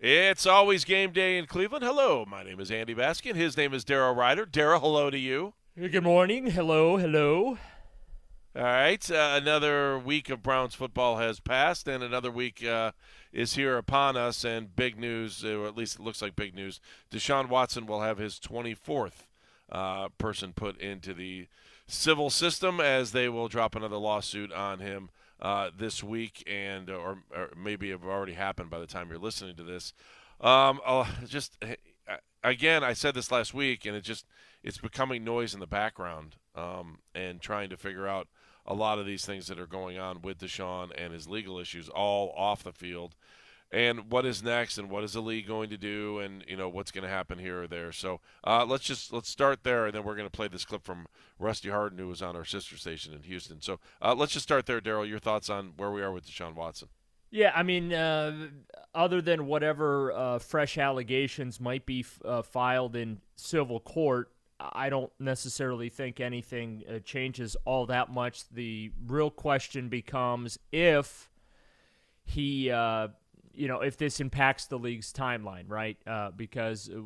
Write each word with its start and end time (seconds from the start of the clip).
It's 0.00 0.46
always 0.46 0.84
game 0.84 1.10
day 1.10 1.38
in 1.38 1.46
Cleveland. 1.46 1.84
Hello, 1.84 2.24
my 2.24 2.44
name 2.44 2.60
is 2.60 2.70
Andy 2.70 2.94
Baskin. 2.94 3.34
His 3.34 3.56
name 3.56 3.74
is 3.74 3.84
Daryl 3.84 4.14
Ruiter. 4.14 4.46
Daryl, 4.46 4.78
hello 4.78 5.10
to 5.10 5.18
you. 5.18 5.54
Good 5.76 6.04
morning. 6.04 6.52
Hello, 6.52 6.98
hello. 6.98 7.58
All 8.54 8.62
right, 8.62 9.10
uh, 9.10 9.32
another 9.42 9.98
week 9.98 10.30
of 10.30 10.40
Browns 10.40 10.76
football 10.76 11.16
has 11.16 11.40
passed, 11.40 11.88
and 11.88 12.04
another 12.04 12.30
week 12.30 12.64
uh, 12.64 12.92
is 13.32 13.54
here 13.54 13.76
upon 13.76 14.16
us. 14.16 14.44
And 14.44 14.76
big 14.76 15.00
news, 15.00 15.44
or 15.44 15.66
at 15.66 15.76
least 15.76 15.96
it 15.98 16.02
looks 16.02 16.22
like 16.22 16.36
big 16.36 16.54
news: 16.54 16.80
Deshaun 17.10 17.48
Watson 17.48 17.84
will 17.84 18.02
have 18.02 18.18
his 18.18 18.38
24th 18.38 19.24
uh, 19.72 20.10
person 20.16 20.52
put 20.52 20.80
into 20.80 21.12
the 21.12 21.48
civil 21.88 22.30
system, 22.30 22.78
as 22.80 23.10
they 23.10 23.28
will 23.28 23.48
drop 23.48 23.74
another 23.74 23.96
lawsuit 23.96 24.52
on 24.52 24.78
him 24.78 25.10
uh, 25.40 25.70
this 25.76 26.02
week, 26.02 26.42
and 26.46 26.90
or, 26.90 27.18
or, 27.34 27.50
maybe 27.56 27.90
have 27.90 28.04
already 28.04 28.34
happened 28.34 28.70
by 28.70 28.78
the 28.78 28.86
time 28.86 29.08
you're 29.08 29.18
listening 29.18 29.56
to 29.56 29.62
this. 29.62 29.92
Um, 30.40 30.80
just 31.26 31.56
again, 32.42 32.84
I 32.84 32.92
said 32.92 33.14
this 33.14 33.30
last 33.30 33.54
week, 33.54 33.84
and 33.86 33.96
it 33.96 34.02
just 34.02 34.26
it's 34.62 34.78
becoming 34.78 35.24
noise 35.24 35.54
in 35.54 35.60
the 35.60 35.66
background, 35.66 36.36
um, 36.54 36.98
and 37.14 37.40
trying 37.40 37.70
to 37.70 37.76
figure 37.76 38.06
out 38.06 38.28
a 38.66 38.74
lot 38.74 38.98
of 38.98 39.06
these 39.06 39.24
things 39.24 39.46
that 39.46 39.58
are 39.58 39.66
going 39.66 39.98
on 39.98 40.20
with 40.20 40.38
Deshaun 40.38 40.90
and 40.96 41.12
his 41.12 41.26
legal 41.26 41.58
issues, 41.58 41.88
all 41.88 42.34
off 42.36 42.62
the 42.62 42.72
field 42.72 43.14
and 43.70 44.10
what 44.10 44.24
is 44.24 44.42
next 44.42 44.78
and 44.78 44.88
what 44.88 45.04
is 45.04 45.12
the 45.12 45.20
league 45.20 45.46
going 45.46 45.68
to 45.70 45.76
do 45.76 46.18
and 46.18 46.44
you 46.48 46.56
know 46.56 46.68
what's 46.68 46.90
going 46.90 47.04
to 47.04 47.10
happen 47.10 47.38
here 47.38 47.62
or 47.62 47.66
there. 47.66 47.92
So 47.92 48.20
uh, 48.44 48.64
let's 48.64 48.84
just 48.84 49.12
let's 49.12 49.28
start 49.28 49.62
there 49.62 49.86
and 49.86 49.94
then 49.94 50.04
we're 50.04 50.16
going 50.16 50.26
to 50.26 50.36
play 50.36 50.48
this 50.48 50.64
clip 50.64 50.84
from 50.84 51.06
rusty 51.38 51.68
Hardin 51.68 51.98
who 51.98 52.08
was 52.08 52.22
on 52.22 52.34
our 52.36 52.44
sister 52.44 52.76
station 52.76 53.12
in 53.12 53.22
houston. 53.22 53.60
So 53.60 53.78
uh, 54.00 54.14
let's 54.14 54.32
just 54.32 54.44
start 54.44 54.66
there 54.66 54.80
daryl 54.80 55.08
your 55.08 55.18
thoughts 55.18 55.50
on 55.50 55.72
where 55.76 55.90
we 55.90 56.02
are 56.02 56.12
with 56.12 56.26
deshaun 56.26 56.54
watson. 56.54 56.88
Yeah, 57.30 57.52
I 57.54 57.62
mean, 57.62 57.92
uh, 57.92 58.48
other 58.94 59.20
than 59.20 59.46
whatever 59.46 60.12
uh, 60.12 60.38
fresh 60.38 60.78
allegations 60.78 61.60
might 61.60 61.84
be 61.84 62.00
f- 62.00 62.18
uh, 62.24 62.40
filed 62.40 62.96
in 62.96 63.20
civil 63.36 63.80
court, 63.80 64.30
I 64.58 64.88
don't 64.88 65.12
necessarily 65.20 65.90
think 65.90 66.20
anything 66.20 66.84
uh, 66.88 67.00
changes 67.00 67.54
all 67.66 67.84
that 67.86 68.10
much. 68.10 68.48
The 68.48 68.92
real 69.06 69.30
question 69.30 69.90
becomes 69.90 70.58
if 70.72 71.28
he 72.24 72.70
you 73.54 73.68
know, 73.68 73.80
if 73.80 73.96
this 73.96 74.20
impacts 74.20 74.66
the 74.66 74.78
league's 74.78 75.12
timeline, 75.12 75.64
right? 75.68 75.96
Uh, 76.06 76.30
because 76.30 76.88
uh, 76.88 77.00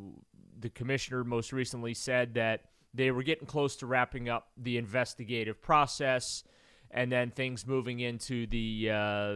the 0.58 0.70
commissioner 0.70 1.24
most 1.24 1.52
recently 1.52 1.94
said 1.94 2.34
that 2.34 2.62
they 2.94 3.10
were 3.10 3.22
getting 3.22 3.46
close 3.46 3.76
to 3.76 3.86
wrapping 3.86 4.28
up 4.28 4.48
the 4.56 4.76
investigative 4.76 5.60
process, 5.60 6.44
and 6.90 7.10
then 7.10 7.30
things 7.30 7.66
moving 7.66 8.00
into 8.00 8.46
the 8.46 8.90
uh, 8.90 9.34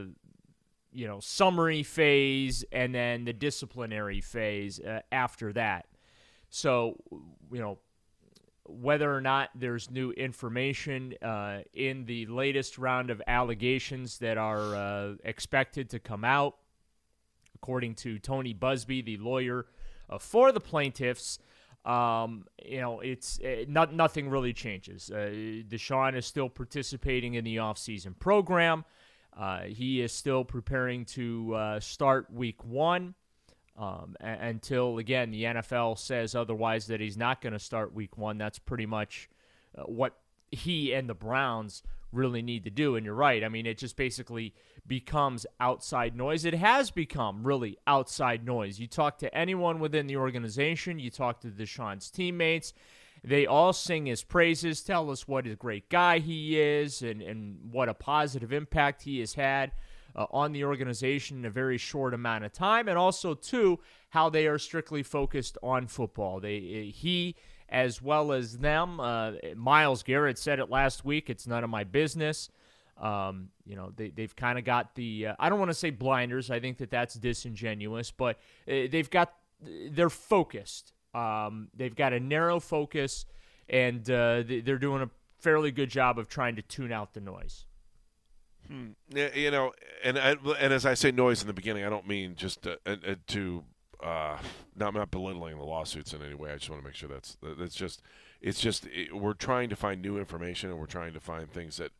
you 0.93 1.07
know 1.07 1.21
summary 1.21 1.83
phase, 1.83 2.65
and 2.73 2.95
then 2.95 3.25
the 3.25 3.33
disciplinary 3.33 4.21
phase 4.21 4.81
uh, 4.81 5.01
after 5.11 5.53
that. 5.53 5.87
So, 6.49 6.97
you 7.53 7.61
know, 7.61 7.79
whether 8.65 9.15
or 9.15 9.21
not 9.21 9.51
there's 9.55 9.91
new 9.91 10.11
information 10.13 11.15
uh, 11.23 11.61
in 11.73 12.05
the 12.05 12.27
latest 12.27 12.79
round 12.79 13.11
of 13.11 13.23
allegations 13.27 14.19
that 14.19 14.39
are 14.39 14.75
uh, 14.75 15.15
expected 15.25 15.91
to 15.91 15.99
come 15.99 16.25
out 16.25 16.57
according 17.57 17.95
to 17.97 18.19
Tony 18.19 18.55
Buzbee, 18.55 19.05
the 19.05 19.17
lawyer 19.17 19.67
uh, 20.09 20.19
for 20.19 20.53
the 20.53 20.61
plaintiffs. 20.61 21.39
Um, 21.85 22.47
you 22.65 22.81
know, 22.81 23.01
it's 23.01 23.41
uh, 23.41 23.65
not 23.69 23.95
nothing 23.95 24.29
really 24.29 24.53
changes. 24.53 25.11
Uh, 25.11 25.63
Deshaun 25.69 26.17
is 26.17 26.27
still 26.27 26.49
participating 26.49 27.35
in 27.35 27.45
the 27.45 27.57
offseason 27.57 28.19
program. 28.19 28.85
Uh, 29.37 29.63
he 29.63 30.01
is 30.01 30.13
still 30.13 30.45
preparing 30.45 31.05
to 31.05 31.55
uh, 31.55 31.81
start 31.81 32.33
week 32.33 32.65
one 32.65 33.15
um, 33.79 34.17
a- 34.21 34.27
until, 34.27 34.99
again, 34.99 35.31
the 35.31 35.45
NFL 35.45 35.99
says 35.99 36.35
otherwise 36.35 36.87
that 36.87 37.01
he's 37.01 37.17
not 37.17 37.41
going 37.41 37.53
to 37.53 37.59
start 37.59 37.95
week 37.95 38.17
one. 38.17 38.39
That's 38.39 38.59
pretty 38.59 38.87
much 38.87 39.29
uh, 39.77 39.83
what 39.83 40.17
he 40.51 40.93
and 40.93 41.09
the 41.09 41.15
Browns 41.15 41.83
really 42.17 42.43
need 42.43 42.65
to 42.65 42.71
do. 42.71 42.97
And 42.97 43.05
you're 43.05 43.15
right. 43.15 43.45
I 43.45 43.49
mean, 43.49 43.67
it 43.67 43.79
just 43.79 43.97
basically 43.97 44.55
becomes 44.87 45.47
outside 45.61 46.17
noise. 46.17 46.45
It 46.45 46.55
has 46.55 46.91
become 46.91 47.47
really 47.47 47.79
outside 47.87 48.45
noise. 48.45 48.79
You 48.79 48.87
talk 48.87 49.19
to 49.19 49.35
anyone 49.37 49.81
within 49.81 50.07
the 50.07 50.17
organization, 50.17 50.99
you 50.99 51.11
talk 51.11 51.41
to 51.41 51.49
Deshaun's 51.49 52.11
teammates, 52.11 52.73
they 53.25 53.47
all 53.47 53.73
sing 53.73 54.07
his 54.07 54.23
praises, 54.23 54.83
tell 54.83 55.11
us 55.11 55.27
what 55.27 55.47
a 55.47 55.57
great 55.57 55.89
guy 55.89 56.19
he 56.19 56.61
is 56.61 57.03
and, 57.03 57.21
and 57.23 57.59
what 57.73 57.89
a 57.89 57.95
positive 57.95 58.53
impact 58.53 59.03
he 59.03 59.21
has 59.21 59.35
had. 59.35 59.73
Uh, 60.15 60.25
on 60.31 60.53
the 60.53 60.65
organization 60.65 61.41
in 61.41 61.45
a 61.45 61.51
very 61.51 61.77
short 61.77 62.15
amount 62.15 62.43
of 62.43 62.51
time, 62.51 62.89
and 62.89 62.97
also 62.97 63.35
too 63.35 63.79
how 64.09 64.31
they 64.31 64.47
are 64.47 64.59
strictly 64.59 65.03
focused 65.03 65.59
on 65.63 65.87
football. 65.87 66.41
They 66.41 66.91
he 66.95 67.37
as 67.69 68.01
well 68.01 68.33
as 68.33 68.59
them. 68.59 69.01
Uh, 69.01 69.33
Myles 69.55 70.03
Garrett 70.03 70.39
said 70.39 70.59
it 70.59 70.71
last 70.71 71.05
week. 71.05 71.31
It's 71.31 71.47
none 71.47 71.65
of 71.65 71.71
my 71.71 71.85
business. 71.85 72.51
Um, 72.99 73.49
you 73.65 73.77
know, 73.77 73.93
they, 73.95 74.09
they've 74.11 74.35
kind 74.35 74.59
of 74.59 74.65
got 74.65 74.95
the, 74.95 75.29
uh, 75.29 75.35
I 75.39 75.49
don't 75.49 75.59
want 75.59 75.71
to 75.71 75.75
say 75.75 75.91
blinders. 75.91 76.51
I 76.51 76.61
think 76.61 76.79
that 76.79 76.91
that's 76.91 77.15
disingenuous, 77.15 78.11
but 78.11 78.37
uh, 78.69 78.89
they've 78.91 79.11
got, 79.11 79.35
they're 79.61 80.11
focused. 80.11 80.93
Um, 81.15 81.69
they've 81.75 81.95
got 81.95 82.13
a 82.13 82.21
narrow 82.21 82.61
focus, 82.61 83.27
and 83.69 84.09
uh, 84.11 84.43
they're 84.47 84.79
doing 84.79 85.03
a 85.03 85.11
fairly 85.41 85.71
good 85.71 85.91
job 85.91 86.19
of 86.19 86.29
trying 86.29 86.57
to 86.57 86.63
tune 86.63 86.93
out 86.93 87.15
the 87.15 87.21
noise. 87.21 87.65
Hmm. 88.69 88.89
You 89.15 89.51
know, 89.51 89.73
and 90.03 90.19
and 90.19 90.73
as 90.73 90.85
I 90.85 90.95
say 90.95 91.13
noise 91.13 91.41
in 91.41 91.47
the 91.47 91.53
beginning, 91.53 91.85
I 91.85 91.89
don't 91.89 92.07
mean 92.07 92.35
just 92.35 92.63
to, 92.63 92.79
to 93.29 93.65
uh, 94.03 94.39
I'm 94.81 94.95
not 94.95 95.11
belittling 95.11 95.57
the 95.59 95.65
lawsuits 95.65 96.13
in 96.13 96.23
any 96.23 96.35
way. 96.35 96.51
I 96.51 96.57
just 96.57 96.71
want 96.71 96.83
to 96.83 96.87
make 96.87 96.95
sure 96.95 97.09
that's 97.09 97.37
that's 97.43 97.75
just 97.75 98.03
it's 98.41 98.61
just 98.61 98.87
it, 98.87 99.15
we're 99.17 99.35
trying 99.35 99.69
to 99.71 99.77
find 99.77 100.03
new 100.03 100.19
information 100.19 100.71
and 100.71 100.79
we're 100.79 100.87
trying 100.87 101.13
to 101.15 101.21
find 101.21 101.51
things 101.51 101.79
that 101.79 101.93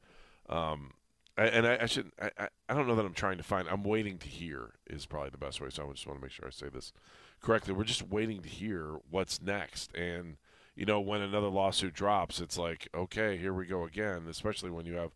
um, 0.49 0.93
I, 1.39 1.47
and 1.47 1.67
I, 1.67 1.79
I 1.83 1.87
should 1.87 2.13
I, 2.21 2.49
I 2.69 2.75
don't 2.75 2.87
know 2.87 2.95
that 2.97 3.05
I'm 3.05 3.15
trying 3.15 3.39
to 3.39 3.43
find. 3.43 3.69
I'm 3.69 3.83
waiting 3.83 4.19
to 4.19 4.29
hear 4.29 4.75
is 4.89 5.07
probably 5.07 5.31
the 5.31 5.39
best 5.39 5.61
way. 5.61 5.69
So 5.71 5.89
I 5.89 5.93
just 5.93 6.07
want 6.07 6.19
to 6.19 6.23
make 6.23 6.33
sure 6.33 6.47
I 6.47 6.51
say 6.51 6.69
this 6.69 6.93
correctly. 7.43 7.75
We're 7.75 7.85
just 7.85 8.09
waiting 8.09 8.43
to 8.43 8.49
hear 8.49 8.97
what's 9.11 9.43
next, 9.43 9.95
and 9.95 10.37
you 10.75 10.87
know 10.87 11.01
when 11.01 11.21
another 11.21 11.49
lawsuit 11.49 11.95
drops, 11.95 12.41
it's 12.41 12.59
like 12.59 12.89
okay, 12.95 13.37
here 13.37 13.53
we 13.53 13.67
go 13.67 13.85
again. 13.85 14.27
Especially 14.29 14.71
when 14.71 14.87
you 14.87 14.95
have 14.95 15.13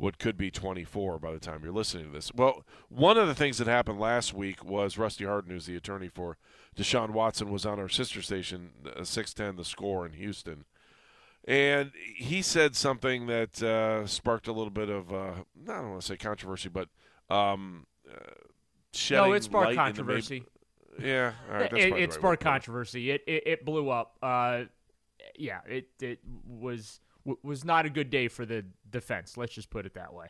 what 0.00 0.18
could 0.18 0.38
be 0.38 0.50
24 0.50 1.18
by 1.18 1.30
the 1.30 1.38
time 1.38 1.60
you're 1.62 1.74
listening 1.74 2.06
to 2.06 2.10
this. 2.10 2.32
Well, 2.34 2.64
one 2.88 3.18
of 3.18 3.28
the 3.28 3.34
things 3.34 3.58
that 3.58 3.66
happened 3.66 4.00
last 4.00 4.32
week 4.32 4.64
was 4.64 4.96
Rusty 4.96 5.26
Hardin, 5.26 5.50
who's 5.50 5.66
the 5.66 5.76
attorney 5.76 6.08
for 6.08 6.38
Deshaun 6.74 7.10
Watson, 7.10 7.50
was 7.50 7.66
on 7.66 7.78
our 7.78 7.88
sister 7.88 8.22
station, 8.22 8.70
uh, 8.86 9.04
610 9.04 9.56
The 9.56 9.64
Score 9.64 10.06
in 10.06 10.14
Houston. 10.14 10.64
And 11.46 11.92
he 12.16 12.40
said 12.40 12.76
something 12.76 13.26
that 13.26 13.62
uh, 13.62 14.06
sparked 14.06 14.48
a 14.48 14.52
little 14.52 14.70
bit 14.70 14.88
of, 14.88 15.12
uh, 15.12 15.16
I 15.16 15.66
don't 15.66 15.90
want 15.90 16.00
to 16.00 16.06
say 16.06 16.16
controversy, 16.16 16.70
but 16.70 16.88
um, 17.28 17.86
uh, 18.10 18.16
shedding 18.94 19.30
no, 19.30 19.32
it 19.34 19.44
sparked 19.44 19.76
controversy. 19.76 20.44
Yeah, 20.98 21.32
all 21.50 21.58
right, 21.58 21.72
it, 21.74 21.78
it 21.78 21.92
right 21.92 22.12
sparked 22.12 22.42
controversy. 22.42 23.10
It, 23.10 23.22
it, 23.26 23.42
it 23.46 23.64
blew 23.66 23.90
up. 23.90 24.16
Uh, 24.22 24.64
yeah, 25.36 25.60
it 25.68 25.88
it 26.00 26.20
was 26.46 27.00
was 27.42 27.64
not 27.64 27.86
a 27.86 27.90
good 27.90 28.10
day 28.10 28.28
for 28.28 28.46
the 28.46 28.64
defense. 28.88 29.36
Let's 29.36 29.52
just 29.52 29.70
put 29.70 29.86
it 29.86 29.94
that 29.94 30.12
way. 30.12 30.26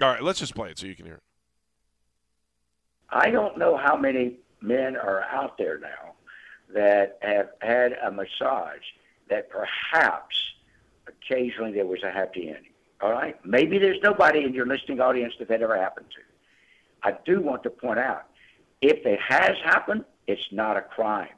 All 0.00 0.08
right, 0.08 0.22
let's 0.22 0.38
just 0.38 0.54
play 0.54 0.70
it 0.70 0.78
so 0.78 0.86
you 0.86 0.94
can 0.94 1.06
hear 1.06 1.16
it. 1.16 1.22
I 3.10 3.30
don't 3.30 3.58
know 3.58 3.76
how 3.76 3.96
many 3.96 4.36
men 4.60 4.96
are 4.96 5.22
out 5.22 5.56
there 5.58 5.78
now 5.78 6.14
that 6.74 7.18
have 7.22 7.50
had 7.60 7.92
a 8.04 8.10
massage 8.10 8.84
that 9.30 9.48
perhaps 9.50 10.36
occasionally 11.06 11.72
there 11.72 11.86
was 11.86 12.02
a 12.02 12.10
happy 12.10 12.48
ending. 12.48 12.72
All 13.00 13.12
right? 13.12 13.36
Maybe 13.44 13.78
there's 13.78 14.00
nobody 14.02 14.44
in 14.44 14.52
your 14.52 14.66
listening 14.66 15.00
audience 15.00 15.34
that 15.38 15.48
that 15.48 15.62
ever 15.62 15.76
happened 15.76 16.06
to. 16.10 17.08
I 17.08 17.16
do 17.24 17.40
want 17.40 17.62
to 17.62 17.70
point 17.70 17.98
out 17.98 18.24
if 18.82 19.06
it 19.06 19.18
has 19.20 19.56
happened, 19.64 20.04
it's 20.26 20.42
not 20.52 20.76
a 20.76 20.82
crime. 20.82 21.28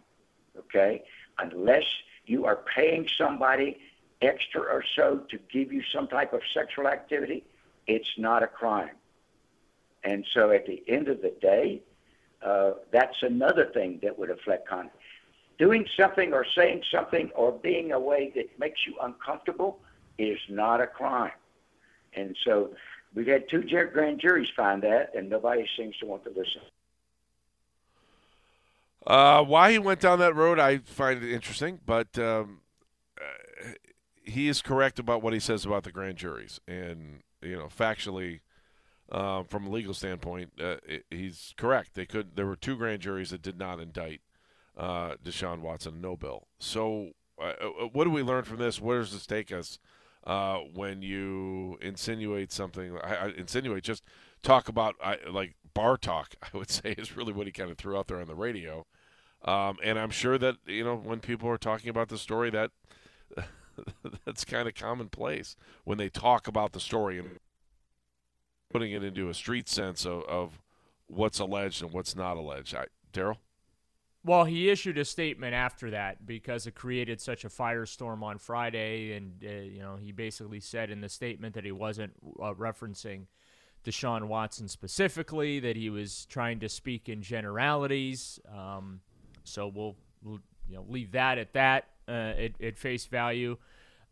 Okay? 0.58 1.04
Unless 1.38 1.84
you 2.26 2.46
are 2.46 2.56
paying 2.74 3.06
somebody 3.16 3.78
extra 4.22 4.60
or 4.60 4.84
so 4.96 5.22
to 5.30 5.38
give 5.52 5.72
you 5.72 5.82
some 5.94 6.06
type 6.08 6.32
of 6.32 6.40
sexual 6.52 6.86
activity, 6.86 7.44
it's 7.86 8.10
not 8.18 8.42
a 8.42 8.46
crime. 8.46 8.90
And 10.04 10.24
so 10.32 10.50
at 10.50 10.66
the 10.66 10.82
end 10.88 11.08
of 11.08 11.22
the 11.22 11.34
day, 11.40 11.82
uh, 12.42 12.72
that's 12.90 13.22
another 13.22 13.66
thing 13.66 14.00
that 14.02 14.18
would 14.18 14.30
affect 14.30 14.68
conduct. 14.68 14.96
Doing 15.58 15.86
something 15.98 16.32
or 16.32 16.46
saying 16.56 16.82
something 16.90 17.30
or 17.34 17.52
being 17.52 17.92
a 17.92 18.00
way 18.00 18.32
that 18.34 18.58
makes 18.58 18.80
you 18.86 18.94
uncomfortable 19.02 19.78
is 20.18 20.38
not 20.48 20.80
a 20.80 20.86
crime. 20.86 21.32
And 22.14 22.34
so 22.44 22.70
we've 23.14 23.26
had 23.26 23.48
two 23.50 23.62
grand 23.92 24.20
juries 24.20 24.48
find 24.56 24.82
that, 24.82 25.14
and 25.14 25.28
nobody 25.28 25.66
seems 25.76 25.96
to 25.98 26.06
want 26.06 26.24
to 26.24 26.30
listen. 26.30 26.62
Uh, 29.06 29.42
why 29.42 29.72
he 29.72 29.78
went 29.78 30.00
down 30.00 30.18
that 30.18 30.34
road, 30.34 30.58
I 30.58 30.78
find 30.78 31.22
it 31.22 31.32
interesting, 31.32 31.80
but 31.84 32.18
um, 32.18 32.60
uh, 33.20 33.72
he 34.30 34.48
is 34.48 34.62
correct 34.62 34.98
about 34.98 35.22
what 35.22 35.32
he 35.32 35.40
says 35.40 35.64
about 35.64 35.84
the 35.84 35.92
grand 35.92 36.16
juries, 36.16 36.60
and 36.66 37.22
you 37.42 37.56
know, 37.56 37.66
factually, 37.66 38.40
uh, 39.10 39.42
from 39.44 39.66
a 39.66 39.70
legal 39.70 39.94
standpoint, 39.94 40.52
uh, 40.62 40.76
he's 41.10 41.54
correct. 41.56 41.94
They 41.94 42.06
could. 42.06 42.36
There 42.36 42.46
were 42.46 42.56
two 42.56 42.76
grand 42.76 43.02
juries 43.02 43.30
that 43.30 43.42
did 43.42 43.58
not 43.58 43.80
indict 43.80 44.20
uh, 44.76 45.14
Deshaun 45.22 45.60
Watson, 45.60 46.00
no 46.00 46.16
bill. 46.16 46.48
So, 46.58 47.10
uh, 47.40 47.52
uh, 47.60 47.86
what 47.92 48.04
do 48.04 48.10
we 48.10 48.22
learn 48.22 48.44
from 48.44 48.58
this? 48.58 48.80
Where 48.80 49.00
does 49.00 49.12
this 49.12 49.26
take 49.26 49.52
us? 49.52 49.78
Uh, 50.24 50.58
when 50.74 51.00
you 51.00 51.78
insinuate 51.80 52.52
something, 52.52 52.98
I, 53.02 53.14
I 53.14 53.28
insinuate 53.36 53.84
just 53.84 54.02
talk 54.42 54.68
about 54.68 54.94
I, 55.02 55.16
like 55.30 55.54
bar 55.74 55.96
talk. 55.96 56.34
I 56.42 56.56
would 56.56 56.70
say 56.70 56.92
is 56.92 57.16
really 57.16 57.32
what 57.32 57.46
he 57.46 57.52
kind 57.52 57.70
of 57.70 57.78
threw 57.78 57.96
out 57.96 58.06
there 58.06 58.20
on 58.20 58.26
the 58.26 58.34
radio. 58.34 58.86
Um, 59.42 59.78
and 59.82 59.98
I'm 59.98 60.10
sure 60.10 60.36
that 60.36 60.56
you 60.66 60.84
know 60.84 60.96
when 60.96 61.20
people 61.20 61.48
are 61.48 61.58
talking 61.58 61.88
about 61.88 62.08
the 62.08 62.18
story 62.18 62.50
that 62.50 62.70
that's 64.24 64.44
kind 64.44 64.68
of 64.68 64.74
commonplace 64.74 65.56
when 65.84 65.98
they 65.98 66.08
talk 66.08 66.46
about 66.46 66.72
the 66.72 66.80
story 66.80 67.18
and 67.18 67.38
putting 68.70 68.92
it 68.92 69.02
into 69.02 69.28
a 69.28 69.34
street 69.34 69.68
sense 69.68 70.06
of, 70.06 70.22
of 70.24 70.60
what's 71.06 71.38
alleged 71.38 71.82
and 71.82 71.92
what's 71.92 72.14
not 72.14 72.36
alleged. 72.36 72.74
Daryl? 73.12 73.36
Well, 74.22 74.44
he 74.44 74.68
issued 74.68 74.98
a 74.98 75.04
statement 75.04 75.54
after 75.54 75.90
that 75.90 76.26
because 76.26 76.66
it 76.66 76.74
created 76.74 77.20
such 77.20 77.44
a 77.44 77.48
firestorm 77.48 78.22
on 78.22 78.36
Friday, 78.38 79.12
and 79.12 79.42
uh, 79.42 79.48
you 79.48 79.80
know 79.80 79.96
he 79.96 80.12
basically 80.12 80.60
said 80.60 80.90
in 80.90 81.00
the 81.00 81.08
statement 81.08 81.54
that 81.54 81.64
he 81.64 81.72
wasn't 81.72 82.12
uh, 82.38 82.52
referencing 82.52 83.26
Deshaun 83.82 84.24
Watson 84.24 84.68
specifically, 84.68 85.58
that 85.60 85.74
he 85.74 85.88
was 85.88 86.26
trying 86.26 86.60
to 86.60 86.68
speak 86.68 87.08
in 87.08 87.22
generalities. 87.22 88.38
Um, 88.54 89.00
so 89.42 89.68
we'll, 89.68 89.96
we'll, 90.22 90.40
you 90.68 90.76
know 90.76 90.84
leave 90.86 91.12
that 91.12 91.38
at 91.38 91.54
that 91.54 91.88
uh, 92.06 92.34
at, 92.36 92.60
at, 92.62 92.76
face 92.76 93.06
value. 93.06 93.56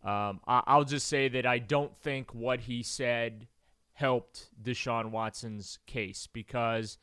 Um, 0.04 0.40
I, 0.46 0.76
will 0.76 0.84
just 0.84 1.08
say 1.08 1.28
that 1.28 1.44
I 1.44 1.58
don't 1.58 1.96
think 1.96 2.34
what 2.34 2.60
he 2.60 2.82
said 2.82 3.48
helped 3.94 4.48
Deshaun 4.62 5.10
Watson's 5.10 5.78
case 5.86 6.28
because 6.32 6.98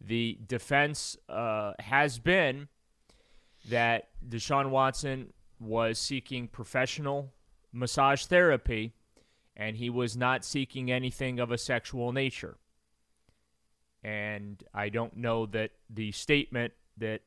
the 0.00 0.38
defense 0.46 1.16
uh, 1.28 1.72
has 1.78 2.18
been 2.18 2.68
that 3.70 4.08
Deshaun 4.28 4.68
Watson 4.68 5.32
was 5.58 5.98
seeking 5.98 6.46
professional 6.48 7.32
massage 7.72 8.26
therapy 8.26 8.92
and 9.56 9.76
he 9.76 9.88
was 9.88 10.16
not 10.16 10.44
seeking 10.44 10.90
anything 10.90 11.38
of 11.38 11.50
a 11.50 11.58
sexual 11.58 12.12
nature. 12.12 12.56
And 14.02 14.62
I 14.74 14.90
don't 14.90 15.16
know 15.16 15.46
that 15.46 15.70
the 15.88 16.12
statement 16.12 16.74
that 16.98 17.22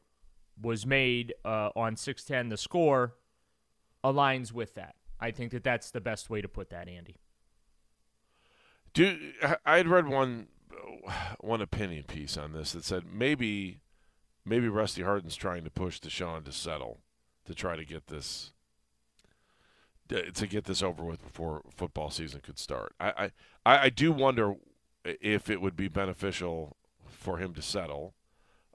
was 0.61 0.85
made 0.85 1.33
uh, 1.43 1.69
on 1.75 1.95
610 1.95 2.49
the 2.49 2.57
score 2.57 3.15
aligns 4.03 4.51
with 4.51 4.75
that. 4.75 4.95
I 5.19 5.31
think 5.31 5.51
that 5.51 5.63
that's 5.63 5.91
the 5.91 6.01
best 6.01 6.29
way 6.29 6.41
to 6.41 6.47
put 6.47 6.69
that, 6.69 6.87
Andy. 6.87 7.17
Do 8.93 9.17
I 9.65 9.77
had 9.77 9.87
read 9.87 10.07
one 10.07 10.47
one 11.39 11.61
opinion 11.61 12.03
piece 12.03 12.37
on 12.37 12.53
this 12.53 12.71
that 12.71 12.83
said 12.83 13.03
maybe 13.11 13.81
maybe 14.45 14.67
Rusty 14.67 15.03
Hardin's 15.03 15.35
trying 15.35 15.63
to 15.63 15.69
push 15.69 15.99
Deshaun 15.99 16.43
to 16.45 16.51
settle 16.51 16.99
to 17.45 17.53
try 17.53 17.75
to 17.75 17.85
get 17.85 18.07
this 18.07 18.53
to 20.09 20.47
get 20.47 20.65
this 20.65 20.81
over 20.81 21.03
with 21.03 21.21
before 21.21 21.61
football 21.75 22.09
season 22.09 22.41
could 22.41 22.57
start. 22.57 22.93
I 22.99 23.31
I, 23.65 23.77
I 23.77 23.89
do 23.89 24.11
wonder 24.11 24.55
if 25.03 25.49
it 25.49 25.61
would 25.61 25.75
be 25.75 25.87
beneficial 25.87 26.77
for 27.07 27.37
him 27.37 27.53
to 27.53 27.61
settle 27.61 28.13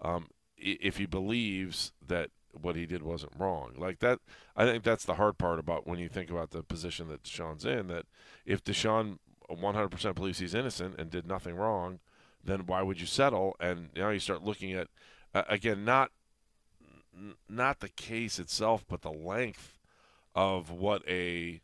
um, 0.00 0.28
if 0.56 0.98
he 0.98 1.06
believes 1.06 1.92
that 2.06 2.30
what 2.60 2.76
he 2.76 2.86
did 2.86 3.02
wasn't 3.02 3.32
wrong. 3.38 3.72
Like 3.76 4.00
that, 4.00 4.20
I 4.56 4.64
think 4.64 4.84
that's 4.84 5.04
the 5.04 5.14
hard 5.14 5.38
part 5.38 5.58
about 5.58 5.86
when 5.86 5.98
you 5.98 6.08
think 6.08 6.30
about 6.30 6.50
the 6.50 6.62
position 6.62 7.08
that 7.08 7.22
Deshaun's 7.22 7.64
in. 7.64 7.88
That 7.88 8.06
if 8.44 8.62
Deshaun 8.62 9.18
100% 9.50 10.14
believes 10.14 10.38
he's 10.38 10.54
innocent 10.54 10.96
and 10.98 11.10
did 11.10 11.26
nothing 11.26 11.54
wrong, 11.56 12.00
then 12.44 12.66
why 12.66 12.82
would 12.82 13.00
you 13.00 13.06
settle? 13.06 13.56
And 13.60 13.88
now 13.96 14.10
you 14.10 14.18
start 14.18 14.42
looking 14.42 14.72
at 14.72 14.88
uh, 15.34 15.44
again 15.48 15.84
not 15.84 16.10
not 17.48 17.80
the 17.80 17.88
case 17.88 18.38
itself, 18.38 18.84
but 18.88 19.02
the 19.02 19.12
length 19.12 19.78
of 20.34 20.70
what 20.70 21.02
a 21.08 21.60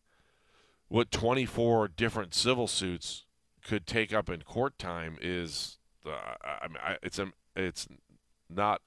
what 0.88 1.10
24 1.10 1.88
different 1.88 2.34
civil 2.34 2.66
suits 2.66 3.24
could 3.64 3.86
take 3.86 4.12
up 4.12 4.30
in 4.30 4.42
court 4.42 4.78
time 4.78 5.18
is 5.20 5.78
uh, 6.06 6.34
I 6.44 6.68
mean 6.68 6.78
I, 6.82 6.96
it's 7.02 7.18
a, 7.18 7.32
it's 7.56 7.86
not 8.48 8.80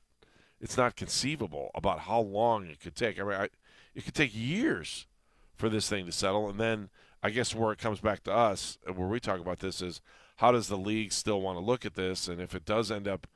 it's 0.62 0.78
not 0.78 0.96
conceivable 0.96 1.72
about 1.76 2.02
how 2.02 2.22
long 2.22 2.68
it 2.68 2.80
could 2.80 2.96
take. 2.96 3.20
I 3.20 3.24
mean, 3.24 3.34
I, 3.34 3.50
it 3.96 4.06
could 4.06 4.14
take 4.14 4.34
years 4.34 5.08
for 5.56 5.68
this 5.68 5.90
thing 5.90 6.06
to 6.06 6.12
settle, 6.12 6.50
and 6.50 6.60
then 6.60 6.90
I 7.24 7.32
guess 7.32 7.54
where 7.54 7.72
it 7.72 7.80
comes 7.80 8.00
back 8.00 8.24
to 8.24 8.34
us, 8.34 8.78
where 8.86 9.08
we 9.08 9.20
talk 9.20 9.40
about 9.40 9.60
this, 9.60 9.82
is 9.82 10.02
how 10.38 10.52
does 10.52 10.68
the 10.68 10.78
league 10.78 11.12
still 11.12 11.42
want 11.42 11.58
to 11.58 11.66
look 11.66 11.86
at 11.86 11.96
this, 11.96 12.28
and 12.28 12.40
if 12.40 12.56
it 12.56 12.66
does 12.66 12.92
end 12.92 13.08
up, 13.08 13.28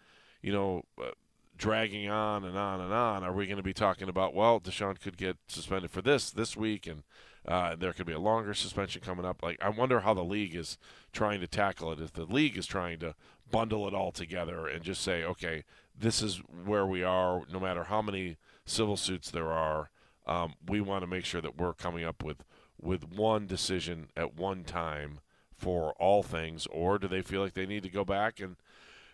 you 0.42 0.54
know, 0.54 0.84
uh, 1.02 1.12
dragging 1.58 2.10
on 2.10 2.44
and 2.44 2.58
on 2.58 2.82
and 2.82 2.94
on, 2.94 3.24
are 3.24 3.34
we 3.34 3.46
going 3.46 3.58
to 3.58 3.64
be 3.64 3.74
talking 3.74 4.10
about 4.10 4.34
well, 4.34 4.60
Deshaun 4.60 5.00
could 5.00 5.18
get 5.18 5.38
suspended 5.48 5.92
for 5.92 6.02
this 6.02 6.30
this 6.32 6.56
week, 6.56 6.88
and 6.88 7.04
uh, 7.48 7.76
there 7.76 7.94
could 7.94 8.08
be 8.08 8.14
a 8.14 8.20
longer 8.20 8.54
suspension 8.54 9.02
coming 9.02 9.26
up. 9.26 9.44
Like, 9.44 9.58
I 9.62 9.70
wonder 9.70 10.00
how 10.00 10.14
the 10.14 10.24
league 10.24 10.56
is 10.56 10.78
trying 11.12 11.42
to 11.42 11.48
tackle 11.48 11.92
it. 11.92 12.00
If 12.00 12.14
the 12.14 12.26
league 12.26 12.58
is 12.58 12.66
trying 12.66 13.00
to 13.00 13.16
bundle 13.52 13.88
it 13.88 13.94
all 13.94 14.12
together 14.12 14.68
and 14.68 14.84
just 14.84 15.02
say, 15.02 15.24
okay, 15.24 15.64
this 15.98 16.22
is 16.22 16.38
where 16.66 16.86
we 16.86 17.04
are, 17.04 17.42
no 17.52 17.60
matter 17.60 17.86
how 17.86 18.02
many 18.02 18.38
civil 18.66 18.98
suits 18.98 19.32
there 19.32 19.52
are. 19.52 19.90
Um, 20.28 20.56
we 20.68 20.82
want 20.82 21.04
to 21.04 21.08
make 21.08 21.24
sure 21.26 21.42
that 21.42 21.58
we're 21.58 21.74
coming 21.74 22.04
up 22.04 22.24
with 22.24 22.44
with 22.82 23.08
one 23.08 23.48
decision 23.48 24.08
at 24.18 24.36
one 24.36 24.64
time 24.64 25.20
for 25.56 25.94
all 25.94 26.22
things, 26.24 26.68
or 26.68 26.98
do 27.00 27.08
they 27.08 27.22
feel 27.22 27.42
like 27.42 27.54
they 27.54 27.66
need 27.66 27.84
to 27.84 27.90
go 27.90 28.04
back 28.04 28.40
and 28.40 28.56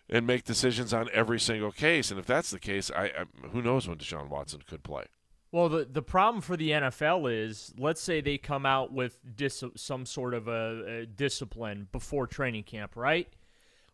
and 0.09 0.25
make 0.25 0.43
decisions 0.43 0.93
on 0.93 1.09
every 1.13 1.39
single 1.39 1.71
case? 1.71 2.11
And 2.11 2.19
if 2.19 2.25
that's 2.25 2.49
the 2.49 2.59
case, 2.59 2.89
I, 2.95 3.05
I 3.05 3.47
who 3.51 3.61
knows 3.61 3.87
when 3.87 3.97
Deshaun 3.97 4.29
Watson 4.29 4.61
could 4.67 4.83
play. 4.83 5.05
Well, 5.51 5.67
the 5.67 5.83
the 5.85 6.01
problem 6.01 6.41
for 6.41 6.55
the 6.55 6.69
NFL 6.71 7.29
is, 7.31 7.73
let's 7.77 8.01
say 8.01 8.21
they 8.21 8.37
come 8.37 8.65
out 8.65 8.93
with 8.93 9.19
dis- 9.35 9.63
some 9.75 10.05
sort 10.05 10.33
of 10.33 10.47
a, 10.47 11.01
a 11.01 11.05
discipline 11.05 11.89
before 11.91 12.25
training 12.25 12.63
camp, 12.63 12.95
right? 12.95 13.27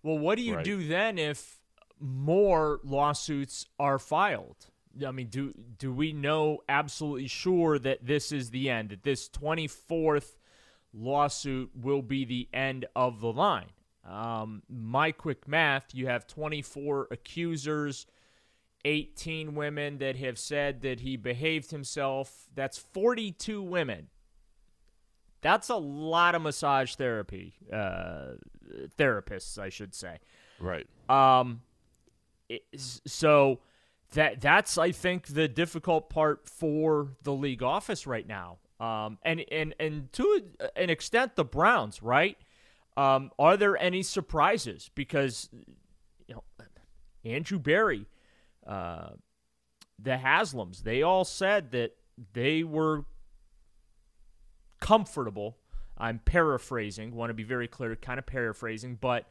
Well, 0.03 0.19
what 0.19 0.35
do 0.37 0.43
you 0.43 0.55
Right. 0.57 0.63
do 0.63 0.87
then 0.87 1.17
if 1.17 1.56
more 1.99 2.79
lawsuits 2.83 3.65
are 3.79 3.99
filed? 3.99 4.67
I 5.05 5.11
mean, 5.11 5.27
do 5.27 5.53
do 5.77 5.93
we 5.93 6.13
know 6.13 6.59
absolutely 6.67 7.27
sure 7.27 7.77
that 7.79 8.05
this 8.05 8.31
is 8.31 8.49
the 8.49 8.69
end? 8.69 8.89
That 8.89 9.03
this 9.03 9.27
twenty 9.27 9.67
fourth 9.67 10.37
lawsuit 10.93 11.71
will 11.75 12.01
be 12.01 12.25
the 12.25 12.49
end 12.53 12.85
of 12.95 13.19
the 13.19 13.31
line? 13.31 13.71
Um, 14.09 14.63
my 14.69 15.11
quick 15.11 15.47
math: 15.47 15.93
you 15.93 16.07
have 16.07 16.27
twenty 16.27 16.61
four 16.61 17.07
accusers. 17.11 18.05
18 18.85 19.53
women 19.55 19.97
that 19.97 20.15
have 20.15 20.39
said 20.39 20.81
that 20.81 21.01
he 21.01 21.17
behaved 21.17 21.71
himself. 21.71 22.47
That's 22.55 22.77
42 22.77 23.61
women. 23.61 24.07
That's 25.41 25.69
a 25.69 25.75
lot 25.75 26.35
of 26.35 26.41
massage 26.41 26.95
therapy, 26.95 27.55
uh, 27.71 28.35
therapists, 28.97 29.59
I 29.59 29.69
should 29.69 29.93
say. 29.93 30.19
Right. 30.59 30.87
Um, 31.09 31.61
so 32.77 33.59
that 34.13 34.39
that's 34.41 34.77
I 34.77 34.91
think 34.91 35.27
the 35.27 35.47
difficult 35.47 36.09
part 36.09 36.47
for 36.47 37.09
the 37.23 37.33
league 37.33 37.63
office 37.63 38.07
right 38.07 38.27
now. 38.27 38.57
Um, 38.79 39.17
and 39.23 39.43
and 39.51 39.73
and 39.79 40.13
to 40.13 40.43
an 40.75 40.89
extent, 40.89 41.35
the 41.35 41.43
Browns, 41.43 42.01
right? 42.01 42.37
Um, 42.95 43.31
are 43.37 43.57
there 43.57 43.77
any 43.77 44.03
surprises? 44.03 44.89
Because 44.95 45.49
you 46.27 46.35
know, 46.35 46.43
Andrew 47.25 47.59
Berry, 47.59 48.05
uh, 48.65 49.09
the 49.99 50.11
Haslams, 50.11 50.83
they 50.83 51.01
all 51.01 51.25
said 51.25 51.71
that 51.71 51.95
they 52.33 52.63
were 52.63 53.05
comfortable. 54.79 55.57
I'm 55.97 56.19
paraphrasing. 56.19 57.15
Want 57.15 57.31
to 57.31 57.33
be 57.33 57.43
very 57.43 57.67
clear, 57.67 57.95
kind 57.95 58.19
of 58.19 58.25
paraphrasing, 58.25 58.97
but 59.01 59.25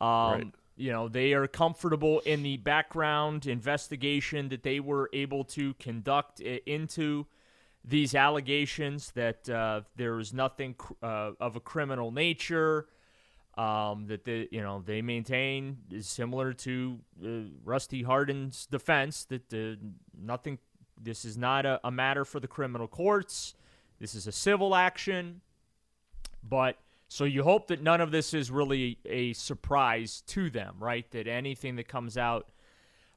um, 0.00 0.08
Right. 0.32 0.54
You 0.80 0.92
know 0.92 1.08
they 1.08 1.34
are 1.34 1.46
comfortable 1.46 2.20
in 2.20 2.42
the 2.42 2.56
background 2.56 3.46
investigation 3.46 4.48
that 4.48 4.62
they 4.62 4.80
were 4.80 5.10
able 5.12 5.44
to 5.44 5.74
conduct 5.74 6.40
into 6.40 7.26
these 7.84 8.14
allegations 8.14 9.10
that 9.12 9.48
uh, 9.48 9.82
there 9.96 10.18
is 10.18 10.32
nothing 10.32 10.74
cr- 10.74 10.94
uh, 11.02 11.32
of 11.38 11.56
a 11.56 11.60
criminal 11.60 12.10
nature. 12.10 12.88
Um, 13.58 14.06
that 14.06 14.24
the 14.24 14.48
you 14.50 14.62
know 14.62 14.82
they 14.84 15.02
maintain 15.02 15.78
is 15.90 16.06
similar 16.06 16.54
to 16.54 16.98
uh, 17.22 17.28
Rusty 17.62 18.02
Hardin's 18.02 18.64
defense 18.64 19.24
that 19.24 19.52
uh, 19.52 19.76
nothing. 20.18 20.58
This 20.98 21.26
is 21.26 21.36
not 21.36 21.66
a, 21.66 21.78
a 21.84 21.90
matter 21.90 22.24
for 22.24 22.40
the 22.40 22.48
criminal 22.48 22.88
courts. 22.88 23.54
This 23.98 24.14
is 24.14 24.26
a 24.26 24.32
civil 24.32 24.74
action. 24.74 25.42
But 26.42 26.78
so 27.12 27.24
you 27.24 27.42
hope 27.42 27.66
that 27.66 27.82
none 27.82 28.00
of 28.00 28.12
this 28.12 28.32
is 28.32 28.52
really 28.52 28.96
a 29.04 29.32
surprise 29.32 30.22
to 30.28 30.48
them, 30.48 30.76
right? 30.78 31.10
That 31.10 31.26
anything 31.26 31.74
that 31.74 31.88
comes 31.88 32.16
out, 32.16 32.50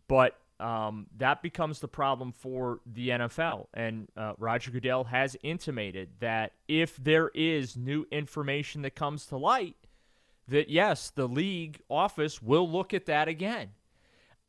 but 0.07 0.35
um, 0.59 1.05
that 1.17 1.43
becomes 1.43 1.79
the 1.79 1.87
problem 1.87 2.31
for 2.31 2.79
the 2.87 3.09
NFL. 3.09 3.67
And 3.75 4.09
uh, 4.17 4.33
Roger 4.39 4.71
Goodell 4.71 5.03
has 5.03 5.37
intimated 5.43 6.09
that 6.21 6.53
if 6.67 6.97
there 6.97 7.29
is 7.35 7.77
new 7.77 8.07
information 8.11 8.81
that 8.81 8.95
comes 8.95 9.27
to 9.27 9.37
light, 9.37 9.77
that 10.47 10.69
yes, 10.69 11.11
the 11.11 11.27
league 11.27 11.79
office 11.87 12.41
will 12.41 12.67
look 12.67 12.95
at 12.95 13.05
that 13.05 13.27
again. 13.27 13.69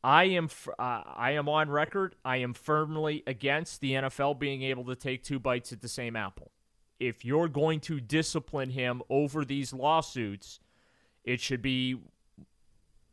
I 0.03 0.23
am 0.23 0.49
uh, 0.79 1.03
I 1.05 1.31
am 1.33 1.47
on 1.47 1.69
record. 1.69 2.15
I 2.25 2.37
am 2.37 2.55
firmly 2.55 3.21
against 3.27 3.79
the 3.79 3.91
NFL 3.91 4.39
being 4.39 4.63
able 4.63 4.85
to 4.85 4.95
take 4.95 5.23
two 5.23 5.39
bites 5.39 5.71
at 5.71 5.81
the 5.81 5.87
same 5.87 6.15
apple. 6.15 6.51
If 6.99 7.25
you're 7.25 7.47
going 7.47 7.81
to 7.81 7.99
discipline 7.99 8.69
him 8.69 9.01
over 9.09 9.43
these 9.43 9.73
lawsuits, 9.73 10.59
it 11.23 11.41
should 11.41 11.61
be 11.61 11.97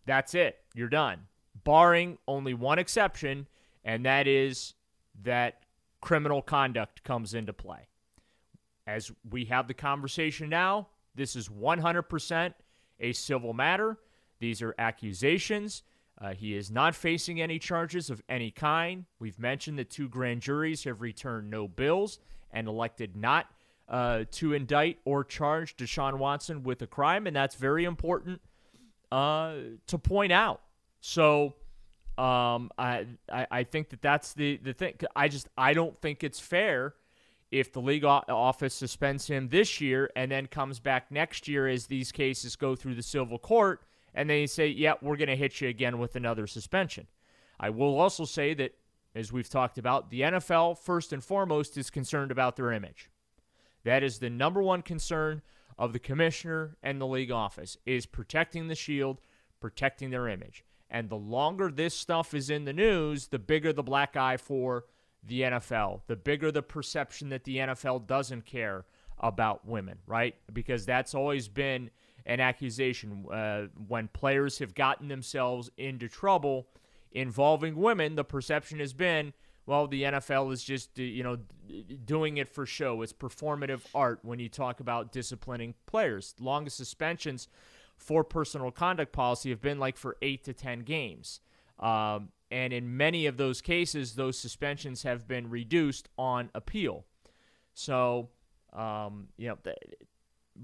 that's 0.06 0.34
it. 0.34 0.58
You're 0.74 0.88
done. 0.88 1.26
Barring 1.64 2.18
only 2.26 2.54
one 2.54 2.78
exception, 2.78 3.46
and 3.84 4.04
that 4.04 4.26
is 4.26 4.74
that 5.22 5.62
criminal 6.00 6.42
conduct 6.42 7.04
comes 7.04 7.34
into 7.34 7.52
play. 7.52 7.88
As 8.86 9.12
we 9.30 9.44
have 9.46 9.68
the 9.68 9.74
conversation 9.74 10.48
now, 10.48 10.88
this 11.14 11.36
is 11.36 11.48
100% 11.48 12.54
a 13.00 13.12
civil 13.12 13.52
matter. 13.52 13.98
These 14.40 14.62
are 14.62 14.74
accusations. 14.78 15.82
Uh, 16.20 16.34
he 16.34 16.56
is 16.56 16.70
not 16.70 16.94
facing 16.94 17.40
any 17.40 17.58
charges 17.58 18.10
of 18.10 18.22
any 18.28 18.50
kind. 18.50 19.04
We've 19.18 19.38
mentioned 19.38 19.78
that 19.78 19.90
two 19.90 20.08
grand 20.08 20.42
juries 20.42 20.84
have 20.84 21.00
returned 21.00 21.50
no 21.50 21.68
bills 21.68 22.18
and 22.50 22.66
elected 22.66 23.16
not 23.16 23.46
uh, 23.92 24.24
to 24.32 24.54
indict 24.54 24.98
or 25.04 25.22
charge 25.22 25.76
Deshaun 25.76 26.16
Watson 26.18 26.62
with 26.62 26.80
a 26.80 26.86
crime, 26.86 27.26
and 27.26 27.36
that's 27.36 27.54
very 27.54 27.84
important 27.84 28.40
uh, 29.12 29.54
to 29.86 29.98
point 29.98 30.32
out. 30.32 30.62
So 31.00 31.54
um, 32.16 32.70
I, 32.78 33.06
I 33.30 33.46
I 33.50 33.64
think 33.64 33.90
that 33.90 34.00
that's 34.00 34.32
the 34.32 34.56
the 34.56 34.72
thing. 34.72 34.94
I 35.14 35.28
just 35.28 35.48
I 35.58 35.74
don't 35.74 35.96
think 36.00 36.24
it's 36.24 36.40
fair 36.40 36.94
if 37.50 37.70
the 37.70 37.80
league 37.80 38.04
office 38.04 38.72
suspends 38.72 39.26
him 39.26 39.50
this 39.50 39.78
year 39.78 40.10
and 40.16 40.32
then 40.32 40.46
comes 40.46 40.80
back 40.80 41.10
next 41.10 41.46
year 41.46 41.68
as 41.68 41.86
these 41.86 42.10
cases 42.10 42.56
go 42.56 42.74
through 42.74 42.94
the 42.94 43.02
civil 43.02 43.38
court 43.38 43.82
and 44.14 44.30
they 44.30 44.46
say, 44.46 44.68
"Yeah, 44.68 44.94
we're 45.02 45.16
going 45.16 45.28
to 45.28 45.36
hit 45.36 45.60
you 45.60 45.68
again 45.68 45.98
with 45.98 46.16
another 46.16 46.46
suspension." 46.46 47.06
I 47.60 47.68
will 47.68 48.00
also 48.00 48.24
say 48.24 48.54
that 48.54 48.74
as 49.14 49.30
we've 49.30 49.50
talked 49.50 49.76
about, 49.76 50.08
the 50.08 50.22
NFL 50.22 50.78
first 50.78 51.12
and 51.12 51.22
foremost 51.22 51.76
is 51.76 51.90
concerned 51.90 52.30
about 52.30 52.56
their 52.56 52.72
image. 52.72 53.10
That 53.84 54.02
is 54.02 54.18
the 54.18 54.30
number 54.30 54.62
one 54.62 54.82
concern 54.82 55.42
of 55.78 55.92
the 55.92 55.98
commissioner 55.98 56.76
and 56.82 57.00
the 57.00 57.06
league 57.06 57.30
office 57.30 57.76
is 57.86 58.06
protecting 58.06 58.68
the 58.68 58.74
shield, 58.74 59.20
protecting 59.60 60.10
their 60.10 60.28
image. 60.28 60.64
And 60.90 61.08
the 61.08 61.16
longer 61.16 61.70
this 61.70 61.94
stuff 61.94 62.34
is 62.34 62.50
in 62.50 62.64
the 62.64 62.72
news, 62.72 63.28
the 63.28 63.38
bigger 63.38 63.72
the 63.72 63.82
black 63.82 64.16
eye 64.16 64.36
for 64.36 64.84
the 65.24 65.42
NFL, 65.42 66.02
the 66.06 66.16
bigger 66.16 66.52
the 66.52 66.62
perception 66.62 67.30
that 67.30 67.44
the 67.44 67.56
NFL 67.56 68.06
doesn't 68.06 68.44
care 68.44 68.84
about 69.18 69.66
women, 69.66 69.98
right? 70.06 70.34
Because 70.52 70.84
that's 70.84 71.14
always 71.14 71.48
been 71.48 71.90
an 72.26 72.40
accusation. 72.40 73.24
Uh, 73.32 73.62
when 73.88 74.08
players 74.08 74.58
have 74.58 74.74
gotten 74.74 75.08
themselves 75.08 75.70
into 75.76 76.08
trouble 76.08 76.66
involving 77.12 77.76
women, 77.76 78.16
the 78.16 78.24
perception 78.24 78.78
has 78.80 78.92
been, 78.92 79.32
well, 79.66 79.86
the 79.86 80.02
NFL 80.02 80.52
is 80.52 80.62
just, 80.62 80.98
uh, 80.98 81.02
you 81.02 81.22
know, 81.22 81.38
doing 82.04 82.36
it 82.38 82.48
for 82.48 82.66
show. 82.66 83.02
It's 83.02 83.12
performative 83.12 83.82
art 83.94 84.20
when 84.22 84.38
you 84.38 84.48
talk 84.48 84.80
about 84.80 85.12
disciplining 85.12 85.74
players. 85.86 86.34
Longest 86.40 86.76
suspensions 86.76 87.48
for 87.96 88.24
personal 88.24 88.70
conduct 88.70 89.12
policy 89.12 89.50
have 89.50 89.60
been 89.60 89.78
like 89.78 89.96
for 89.96 90.16
eight 90.22 90.44
to 90.44 90.52
10 90.52 90.80
games. 90.80 91.40
Um, 91.78 92.30
and 92.50 92.72
in 92.72 92.96
many 92.96 93.26
of 93.26 93.36
those 93.36 93.60
cases, 93.60 94.14
those 94.14 94.38
suspensions 94.38 95.04
have 95.04 95.28
been 95.28 95.48
reduced 95.48 96.08
on 96.18 96.50
appeal. 96.54 97.04
So, 97.72 98.30
um, 98.72 99.28
you 99.36 99.48
know, 99.48 99.58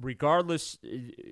regardless, 0.01 0.77
uh, 0.85 0.89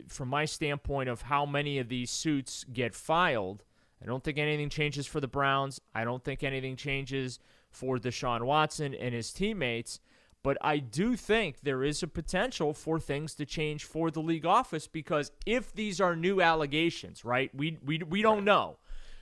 from 0.08 0.28
my 0.28 0.44
standpoint 0.44 1.08
of 1.08 1.22
how 1.22 1.44
many 1.44 1.78
of 1.78 1.88
these 1.88 2.10
suits 2.10 2.64
get 2.72 2.94
filed, 2.94 3.64
I 4.02 4.06
don't 4.06 4.22
think 4.22 4.38
anything 4.38 4.68
changes 4.68 5.06
for 5.06 5.20
the 5.20 5.28
Browns. 5.28 5.80
I 5.94 6.04
don't 6.04 6.22
think 6.22 6.42
anything 6.42 6.76
changes 6.76 7.38
for 7.76 7.98
Deshaun 7.98 8.42
Watson 8.44 8.94
and 8.94 9.14
his 9.14 9.32
teammates. 9.32 10.00
But 10.42 10.56
I 10.60 10.78
do 10.78 11.16
think 11.16 11.60
there 11.60 11.82
is 11.84 12.02
a 12.02 12.06
potential 12.06 12.72
for 12.72 12.98
things 13.00 13.34
to 13.34 13.44
change 13.44 13.84
for 13.84 14.10
the 14.10 14.20
league 14.20 14.46
office 14.46 14.86
because 14.86 15.32
if 15.44 15.72
these 15.74 16.00
are 16.00 16.14
new 16.16 16.40
allegations, 16.40 17.24
right? 17.24 17.50
We 17.54 17.78
we, 17.84 17.98
we 17.98 18.22
don't 18.22 18.44
know. 18.44 18.78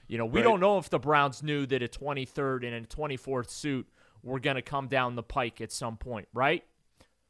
You 0.06 0.18
know, 0.18 0.26
we 0.26 0.40
Right. 0.40 0.44
don't 0.44 0.60
know 0.60 0.76
if 0.78 0.90
the 0.90 0.98
Browns 0.98 1.42
knew 1.42 1.64
that 1.66 1.82
a 1.82 1.88
23rd 1.88 2.62
and 2.64 2.74
a 2.84 2.86
24th 2.86 3.48
suit 3.48 3.88
were 4.22 4.38
going 4.38 4.56
to 4.56 4.62
come 4.62 4.86
down 4.86 5.14
the 5.16 5.22
pike 5.22 5.60
at 5.62 5.72
some 5.72 5.96
point, 5.96 6.28
right? 6.34 6.62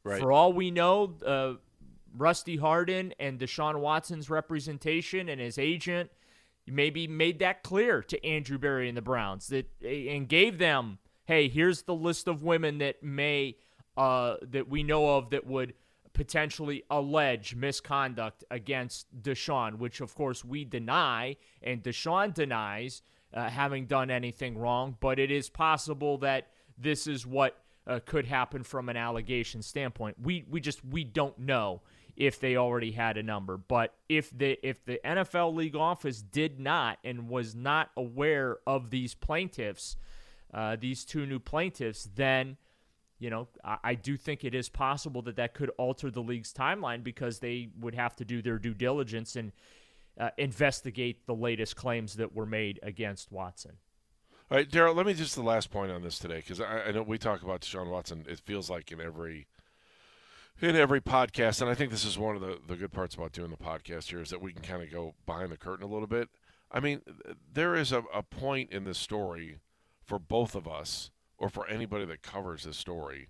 Right. 0.03 0.19
For 0.21 0.31
all 0.33 0.51
we 0.51 0.71
know, 0.71 1.15
uh, 1.25 1.53
Rusty 2.17 2.57
Hardin 2.57 3.13
and 3.17 3.39
Deshaun 3.39 3.79
Watson's 3.79 4.29
representation 4.29 5.29
and 5.29 5.39
his 5.39 5.57
agent 5.57 6.11
maybe 6.67 7.07
made 7.07 7.39
that 7.39 7.63
clear 7.63 8.01
to 8.03 8.25
Andrew 8.25 8.57
Berry 8.57 8.89
and 8.89 8.97
the 8.97 9.01
Browns 9.01 9.47
that 9.47 9.67
and 9.81 10.27
gave 10.27 10.57
them, 10.57 10.97
hey, 11.25 11.47
here's 11.49 11.83
the 11.83 11.93
list 11.93 12.27
of 12.27 12.43
women 12.43 12.77
that 12.79 13.03
may 13.03 13.57
uh, 13.97 14.35
that 14.41 14.69
we 14.69 14.83
know 14.83 15.17
of 15.17 15.29
that 15.29 15.45
would 15.45 15.73
potentially 16.13 16.83
allege 16.89 17.55
misconduct 17.55 18.43
against 18.49 19.21
Deshaun, 19.21 19.77
which 19.77 20.01
of 20.01 20.15
course 20.15 20.43
we 20.43 20.63
deny, 20.65 21.35
and 21.61 21.83
Deshaun 21.83 22.33
denies 22.33 23.01
uh, 23.33 23.49
having 23.49 23.85
done 23.85 24.09
anything 24.09 24.57
wrong. 24.57 24.97
But 24.99 25.19
it 25.19 25.31
is 25.31 25.49
possible 25.49 26.17
that 26.19 26.47
this 26.77 27.07
is 27.07 27.25
what 27.25 27.57
uh, 27.87 27.99
could 28.05 28.25
happen 28.25 28.63
from 28.63 28.89
an 28.89 28.97
allegation 28.97 29.61
standpoint. 29.61 30.17
We 30.21 30.45
we 30.49 30.59
just 30.59 30.83
we 30.83 31.03
don't 31.03 31.37
know 31.37 31.81
if 32.15 32.39
they 32.39 32.55
already 32.55 32.91
had 32.91 33.17
a 33.17 33.23
number, 33.23 33.57
but 33.57 33.93
if 34.07 34.35
the 34.35 34.57
if 34.67 34.83
the 34.85 34.99
NFL 35.05 35.53
league 35.53 35.75
office 35.75 36.21
did 36.21 36.59
not 36.59 36.97
and 37.03 37.29
was 37.29 37.53
not 37.55 37.91
aware 37.97 38.57
of 38.65 38.89
these 38.89 39.13
plaintiffs, 39.13 39.97
uh, 40.53 40.77
these 40.79 41.05
two 41.05 41.25
new 41.25 41.39
plaintiffs, 41.39 42.09
then 42.15 42.57
you 43.19 43.29
know 43.29 43.47
I, 43.63 43.77
I 43.83 43.95
do 43.95 44.17
think 44.17 44.43
it 44.43 44.55
is 44.55 44.69
possible 44.69 45.21
that 45.23 45.35
that 45.37 45.53
could 45.53 45.71
alter 45.77 46.11
the 46.11 46.21
league's 46.21 46.53
timeline 46.53 47.03
because 47.03 47.39
they 47.39 47.69
would 47.79 47.95
have 47.95 48.15
to 48.17 48.25
do 48.25 48.41
their 48.41 48.59
due 48.59 48.73
diligence 48.73 49.35
and 49.35 49.51
uh, 50.19 50.29
investigate 50.37 51.25
the 51.25 51.35
latest 51.35 51.75
claims 51.75 52.15
that 52.15 52.33
were 52.33 52.45
made 52.45 52.79
against 52.83 53.31
Watson. 53.31 53.77
All 54.49 54.57
right, 54.57 54.69
Daryl. 54.69 54.95
Let 54.95 55.05
me 55.05 55.13
just 55.13 55.35
the 55.35 55.41
last 55.41 55.71
point 55.71 55.91
on 55.91 56.03
this 56.03 56.19
today 56.19 56.37
because 56.37 56.61
I, 56.61 56.83
I, 56.83 56.91
know 56.91 57.01
we 57.01 57.17
talk 57.17 57.41
about 57.41 57.61
Deshaun 57.61 57.89
Watson. 57.89 58.25
It 58.29 58.39
feels 58.39 58.69
like 58.69 58.91
in 58.91 59.01
every 59.01 59.47
in 60.61 60.75
every 60.75 61.01
podcast, 61.01 61.61
and 61.61 61.69
I 61.69 61.73
think 61.73 61.91
this 61.91 62.05
is 62.05 62.17
one 62.17 62.35
of 62.35 62.41
the 62.41 62.59
the 62.67 62.75
good 62.75 62.93
parts 62.93 63.15
about 63.15 63.31
doing 63.31 63.49
the 63.49 63.57
podcast 63.57 64.09
here 64.09 64.21
is 64.21 64.29
that 64.29 64.41
we 64.41 64.53
can 64.53 64.61
kind 64.61 64.83
of 64.83 64.91
go 64.91 65.15
behind 65.25 65.51
the 65.51 65.57
curtain 65.57 65.83
a 65.83 65.91
little 65.91 66.07
bit. 66.07 66.29
I 66.71 66.79
mean, 66.79 67.01
there 67.51 67.75
is 67.75 67.91
a, 67.91 68.03
a 68.13 68.21
point 68.21 68.71
in 68.71 68.83
this 68.83 68.99
story 68.99 69.59
for 70.05 70.19
both 70.19 70.55
of 70.55 70.67
us, 70.67 71.11
or 71.37 71.49
for 71.49 71.67
anybody 71.67 72.05
that 72.05 72.21
covers 72.21 72.63
this 72.63 72.77
story, 72.77 73.29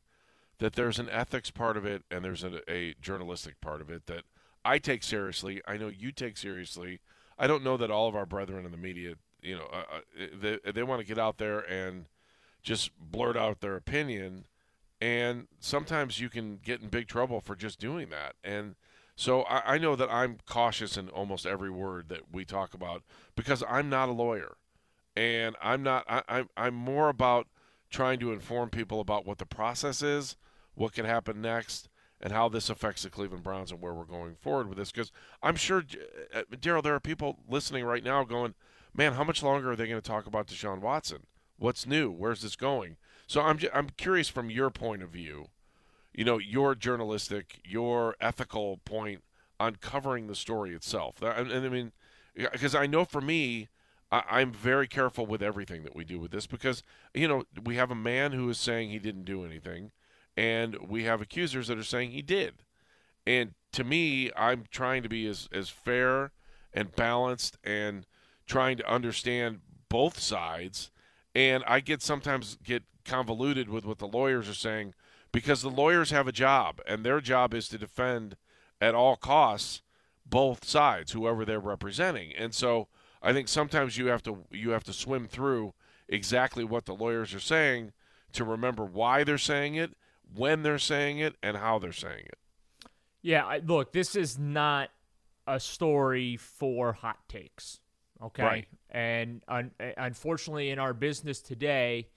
that 0.59 0.73
there's 0.73 0.99
an 0.99 1.09
ethics 1.09 1.51
part 1.51 1.77
of 1.77 1.85
it 1.85 2.03
and 2.11 2.23
there's 2.23 2.43
a, 2.43 2.61
a 2.71 2.95
journalistic 3.01 3.59
part 3.61 3.81
of 3.81 3.89
it 3.89 4.05
that 4.05 4.23
I 4.63 4.77
take 4.79 5.03
seriously. 5.03 5.61
I 5.67 5.77
know 5.77 5.87
you 5.87 6.11
take 6.11 6.37
seriously. 6.37 6.99
I 7.37 7.47
don't 7.47 7.63
know 7.63 7.77
that 7.77 7.91
all 7.91 8.07
of 8.07 8.15
our 8.15 8.25
brethren 8.25 8.65
in 8.65 8.71
the 8.71 8.77
media 8.77 9.15
you 9.45 9.55
know, 9.55 9.67
uh, 9.71 9.83
uh 9.97 10.27
they 10.41 10.71
they 10.71 10.83
want 10.83 10.99
to 11.01 11.07
get 11.07 11.19
out 11.19 11.37
there 11.37 11.59
and 11.59 12.05
just 12.63 12.91
blurt 12.99 13.37
out 13.37 13.61
their 13.61 13.75
opinion, 13.75 14.45
and 14.99 15.47
sometimes 15.59 16.19
you 16.19 16.29
can 16.29 16.57
get 16.57 16.81
in 16.81 16.89
big 16.89 17.07
trouble 17.07 17.39
for 17.39 17.55
just 17.55 17.79
doing 17.79 18.09
that. 18.09 18.33
And 18.43 18.75
so 19.15 19.43
I, 19.43 19.75
I 19.75 19.77
know 19.77 19.95
that 19.95 20.11
I'm 20.11 20.39
cautious 20.47 20.97
in 20.97 21.09
almost 21.09 21.45
every 21.45 21.69
word 21.69 22.09
that 22.09 22.33
we 22.33 22.43
talk 22.43 22.73
about 22.73 23.03
because 23.35 23.63
I'm 23.69 23.87
not 23.87 24.09
a 24.09 24.13
lawyer, 24.13 24.57
and 25.15 25.55
I'm 25.61 25.83
not. 25.83 26.05
I, 26.07 26.21
I'm 26.27 26.49
I'm 26.55 26.75
more 26.75 27.09
about 27.09 27.47
trying 27.89 28.19
to 28.19 28.33
inform 28.33 28.69
people 28.69 28.99
about 28.99 29.25
what 29.25 29.37
the 29.37 29.45
process 29.45 30.01
is, 30.01 30.35
what 30.73 30.93
can 30.93 31.05
happen 31.05 31.41
next, 31.41 31.87
and 32.19 32.33
how 32.33 32.49
this 32.49 32.69
affects 32.69 33.03
the 33.03 33.09
Cleveland 33.09 33.43
Browns 33.43 33.71
and 33.71 33.81
where 33.81 33.93
we're 33.93 34.03
going 34.05 34.35
forward 34.35 34.67
with 34.67 34.77
this. 34.77 34.91
Because 34.91 35.11
I'm 35.41 35.55
sure, 35.55 35.83
uh, 36.33 36.41
Daryl, 36.51 36.83
there 36.83 36.95
are 36.95 36.99
people 36.99 37.39
listening 37.47 37.85
right 37.85 38.03
now 38.03 38.23
going, 38.23 38.53
man, 38.93 39.13
how 39.13 39.23
much 39.23 39.43
longer 39.43 39.71
are 39.71 39.75
they 39.75 39.87
going 39.87 40.01
to 40.01 40.07
talk 40.07 40.25
about 40.25 40.47
Deshaun 40.47 40.81
Watson? 40.81 41.27
What's 41.57 41.85
new? 41.85 42.11
Where's 42.11 42.41
this 42.41 42.55
going? 42.55 42.97
So 43.27 43.41
I'm 43.41 43.59
I'm 43.73 43.89
curious 43.97 44.29
from 44.29 44.49
your 44.49 44.69
point 44.69 45.01
of 45.01 45.09
view, 45.09 45.47
you 46.13 46.25
know, 46.25 46.37
your 46.37 46.75
journalistic, 46.75 47.59
your 47.63 48.15
ethical 48.19 48.77
point 48.85 49.23
on 49.59 49.77
covering 49.77 50.27
the 50.27 50.35
story 50.35 50.75
itself. 50.75 51.21
And, 51.21 51.51
I 51.51 51.69
mean, 51.69 51.93
because 52.35 52.75
I 52.75 52.87
know 52.87 53.05
for 53.05 53.21
me, 53.21 53.69
I, 54.29 54.41
am 54.41 54.51
very 54.51 54.87
careful 54.87 55.25
with 55.25 55.41
everything 55.41 55.83
that 55.83 55.95
we 55.95 56.03
do 56.03 56.19
with 56.19 56.31
this 56.31 56.47
because 56.47 56.83
you 57.13 57.27
know 57.27 57.43
we 57.63 57.75
have 57.75 57.91
a 57.91 57.95
man 57.95 58.31
who 58.31 58.49
is 58.49 58.59
saying 58.59 58.89
he 58.89 58.99
didn't 58.99 59.25
do 59.25 59.43
anything, 59.43 59.91
and 60.37 60.77
we 60.87 61.03
have 61.03 61.21
accusers 61.21 61.67
that 61.67 61.77
are 61.77 61.83
saying 61.83 62.11
he 62.11 62.21
did. 62.21 62.55
And 63.25 63.53
to 63.73 63.83
me, 63.83 64.31
I'm 64.35 64.65
trying 64.69 65.03
to 65.03 65.09
be 65.09 65.27
as 65.27 65.49
as 65.51 65.69
fair 65.69 66.31
and 66.73 66.95
balanced 66.95 67.57
and 67.63 68.05
trying 68.45 68.77
to 68.77 68.91
understand 68.91 69.61
both 69.89 70.19
sides, 70.19 70.91
and 71.33 71.63
I 71.65 71.79
get 71.79 72.01
sometimes 72.01 72.57
get 72.63 72.83
convoluted 73.05 73.69
with 73.69 73.85
what 73.85 73.99
the 73.99 74.07
lawyers 74.07 74.49
are 74.49 74.53
saying 74.53 74.93
because 75.31 75.61
the 75.61 75.69
lawyers 75.69 76.11
have 76.11 76.27
a 76.27 76.31
job, 76.31 76.79
and 76.87 77.03
their 77.05 77.21
job 77.21 77.53
is 77.53 77.67
to 77.69 77.77
defend 77.77 78.37
at 78.79 78.95
all 78.95 79.15
costs 79.15 79.81
both 80.25 80.65
sides, 80.65 81.11
whoever 81.11 81.45
they're 81.45 81.59
representing. 81.59 82.33
And 82.35 82.53
so 82.53 82.87
I 83.21 83.33
think 83.33 83.47
sometimes 83.47 83.97
you 83.97 84.07
have 84.07 84.23
to 84.23 84.45
you 84.51 84.71
have 84.71 84.83
to 84.85 84.93
swim 84.93 85.27
through 85.27 85.73
exactly 86.07 86.63
what 86.63 86.85
the 86.85 86.93
lawyers 86.93 87.33
are 87.33 87.39
saying 87.39 87.93
to 88.33 88.43
remember 88.43 88.85
why 88.85 89.23
they're 89.23 89.37
saying 89.37 89.75
it, 89.75 89.93
when 90.33 90.63
they're 90.63 90.79
saying 90.79 91.19
it, 91.19 91.35
and 91.41 91.57
how 91.57 91.79
they're 91.79 91.91
saying 91.91 92.25
it. 92.25 92.37
Yeah, 93.21 93.59
look, 93.65 93.91
this 93.91 94.15
is 94.15 94.37
not 94.37 94.89
a 95.47 95.59
story 95.59 96.37
for 96.37 96.93
hot 96.93 97.17
takes. 97.27 97.79
Okay. 98.21 98.43
Right. 98.43 98.67
And 98.91 99.41
un- 99.47 99.71
unfortunately, 99.97 100.69
in 100.69 100.79
our 100.79 100.93
business 100.93 101.41
today, 101.41 102.07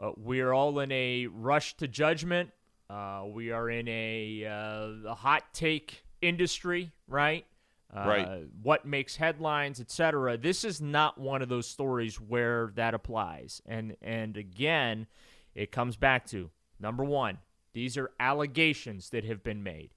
uh, 0.00 0.12
we 0.16 0.40
are 0.40 0.52
all 0.52 0.78
in 0.80 0.92
a 0.92 1.26
rush 1.26 1.76
to 1.78 1.88
judgment. 1.88 2.50
Uh, 2.88 3.24
we 3.28 3.50
are 3.50 3.70
in 3.70 3.88
a, 3.88 4.44
uh, 4.46 5.10
a, 5.10 5.14
hot 5.14 5.44
take 5.52 6.04
industry, 6.20 6.92
right? 7.08 7.46
Uh, 7.94 8.04
right. 8.06 8.42
What 8.62 8.86
makes 8.86 9.16
headlines, 9.16 9.80
etc. 9.80 10.38
This 10.38 10.64
is 10.64 10.80
not 10.80 11.18
one 11.18 11.42
of 11.42 11.48
those 11.48 11.66
stories 11.66 12.20
where 12.20 12.72
that 12.74 12.94
applies. 12.94 13.60
And 13.66 13.96
and 14.00 14.36
again, 14.36 15.06
it 15.54 15.72
comes 15.72 15.96
back 15.96 16.26
to 16.28 16.50
number 16.80 17.04
one: 17.04 17.38
these 17.74 17.98
are 17.98 18.10
allegations 18.18 19.10
that 19.10 19.24
have 19.24 19.42
been 19.42 19.62
made. 19.62 19.90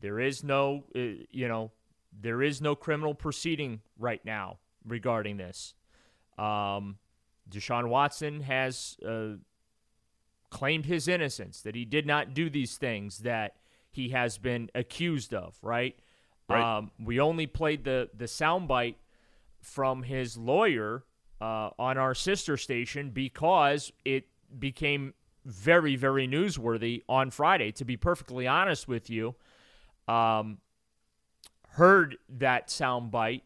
There 0.00 0.20
is 0.20 0.44
no, 0.44 0.84
uh, 0.94 1.24
you 1.30 1.48
know, 1.48 1.72
there 2.12 2.42
is 2.42 2.60
no 2.60 2.74
criminal 2.74 3.14
proceeding 3.14 3.80
right 3.98 4.24
now 4.24 4.58
regarding 4.86 5.38
this. 5.38 5.74
Um, 6.38 6.98
Deshaun 7.50 7.88
Watson 7.88 8.40
has 8.42 8.96
uh, 9.06 9.36
claimed 10.50 10.86
his 10.86 11.08
innocence, 11.08 11.62
that 11.62 11.74
he 11.74 11.84
did 11.84 12.06
not 12.06 12.34
do 12.34 12.48
these 12.48 12.76
things 12.76 13.18
that 13.18 13.56
he 13.90 14.10
has 14.10 14.38
been 14.38 14.70
accused 14.74 15.34
of, 15.34 15.56
right? 15.62 15.98
Right. 16.48 16.78
Um, 16.78 16.90
we 17.02 17.20
only 17.20 17.46
played 17.46 17.84
the, 17.84 18.08
the 18.16 18.26
soundbite 18.26 18.96
from 19.60 20.02
his 20.02 20.36
lawyer 20.36 21.04
uh, 21.40 21.70
on 21.78 21.98
our 21.98 22.14
sister 22.14 22.56
station 22.56 23.10
because 23.10 23.92
it 24.04 24.26
became 24.58 25.14
very, 25.44 25.96
very 25.96 26.26
newsworthy 26.26 27.02
on 27.08 27.30
Friday. 27.30 27.72
To 27.72 27.84
be 27.84 27.96
perfectly 27.96 28.46
honest 28.46 28.88
with 28.88 29.10
you, 29.10 29.34
um, 30.06 30.58
heard 31.70 32.16
that 32.28 32.68
soundbite 32.68 33.42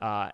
uh, 0.00 0.30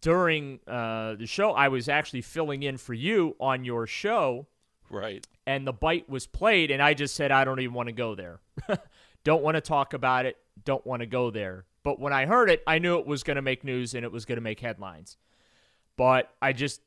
during 0.00 0.60
uh, 0.66 1.14
the 1.14 1.26
show, 1.26 1.52
I 1.52 1.68
was 1.68 1.88
actually 1.88 2.22
filling 2.22 2.62
in 2.62 2.76
for 2.76 2.94
you 2.94 3.36
on 3.40 3.64
your 3.64 3.86
show. 3.86 4.46
Right. 4.90 5.26
And 5.46 5.66
the 5.66 5.72
bite 5.72 6.08
was 6.08 6.26
played, 6.26 6.70
and 6.70 6.82
I 6.82 6.94
just 6.94 7.14
said, 7.14 7.30
I 7.30 7.44
don't 7.44 7.60
even 7.60 7.74
want 7.74 7.88
to 7.88 7.92
go 7.92 8.14
there. 8.14 8.40
don't 9.24 9.42
want 9.42 9.56
to 9.56 9.60
talk 9.60 9.94
about 9.94 10.26
it. 10.26 10.36
Don't 10.64 10.86
want 10.86 11.00
to 11.00 11.06
go 11.06 11.30
there. 11.30 11.64
But 11.82 12.00
when 12.00 12.12
I 12.12 12.26
heard 12.26 12.50
it, 12.50 12.62
I 12.66 12.78
knew 12.78 12.98
it 12.98 13.06
was 13.06 13.22
going 13.22 13.36
to 13.36 13.42
make 13.42 13.62
news 13.62 13.94
and 13.94 14.04
it 14.04 14.10
was 14.10 14.24
going 14.24 14.36
to 14.36 14.42
make 14.42 14.60
headlines. 14.60 15.16
But 15.96 16.34
I 16.42 16.52
just, 16.52 16.80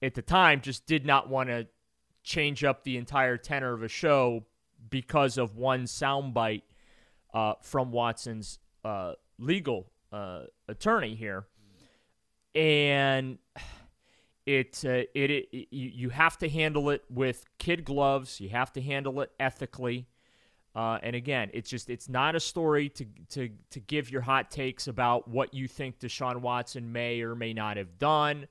at 0.00 0.14
the 0.14 0.22
time, 0.22 0.60
just 0.60 0.86
did 0.86 1.04
not 1.04 1.28
want 1.28 1.48
to 1.48 1.66
change 2.22 2.62
up 2.62 2.84
the 2.84 2.96
entire 2.96 3.36
tenor 3.36 3.72
of 3.72 3.82
a 3.82 3.88
show 3.88 4.44
because 4.88 5.38
of 5.38 5.56
one 5.56 5.84
soundbite 5.84 6.62
uh, 7.34 7.54
from 7.60 7.90
Watson's 7.90 8.58
uh, 8.84 9.14
legal 9.38 9.90
uh, 10.12 10.42
attorney 10.68 11.14
here 11.14 11.46
and 12.54 13.38
it, 14.46 14.82
uh, 14.84 15.04
it, 15.14 15.30
it, 15.30 15.48
you, 15.52 15.90
you 15.94 16.08
have 16.10 16.38
to 16.38 16.48
handle 16.48 16.90
it 16.90 17.04
with 17.08 17.44
kid 17.58 17.84
gloves. 17.84 18.40
You 18.40 18.50
have 18.50 18.72
to 18.74 18.80
handle 18.80 19.20
it 19.20 19.30
ethically. 19.38 20.06
Uh, 20.74 20.98
and 21.02 21.14
again, 21.14 21.50
it's 21.52 21.68
just 21.68 21.90
it's 21.90 22.08
not 22.08 22.34
a 22.34 22.40
story 22.40 22.88
to 22.88 23.04
to 23.30 23.50
to 23.70 23.80
give 23.80 24.10
your 24.10 24.22
hot 24.22 24.50
takes 24.50 24.88
about 24.88 25.28
what 25.28 25.52
you 25.52 25.68
think 25.68 25.98
Deshaun 25.98 26.40
Watson 26.40 26.92
may 26.92 27.20
or 27.20 27.34
may 27.34 27.52
not 27.52 27.76
have 27.76 27.98
done. 27.98 28.48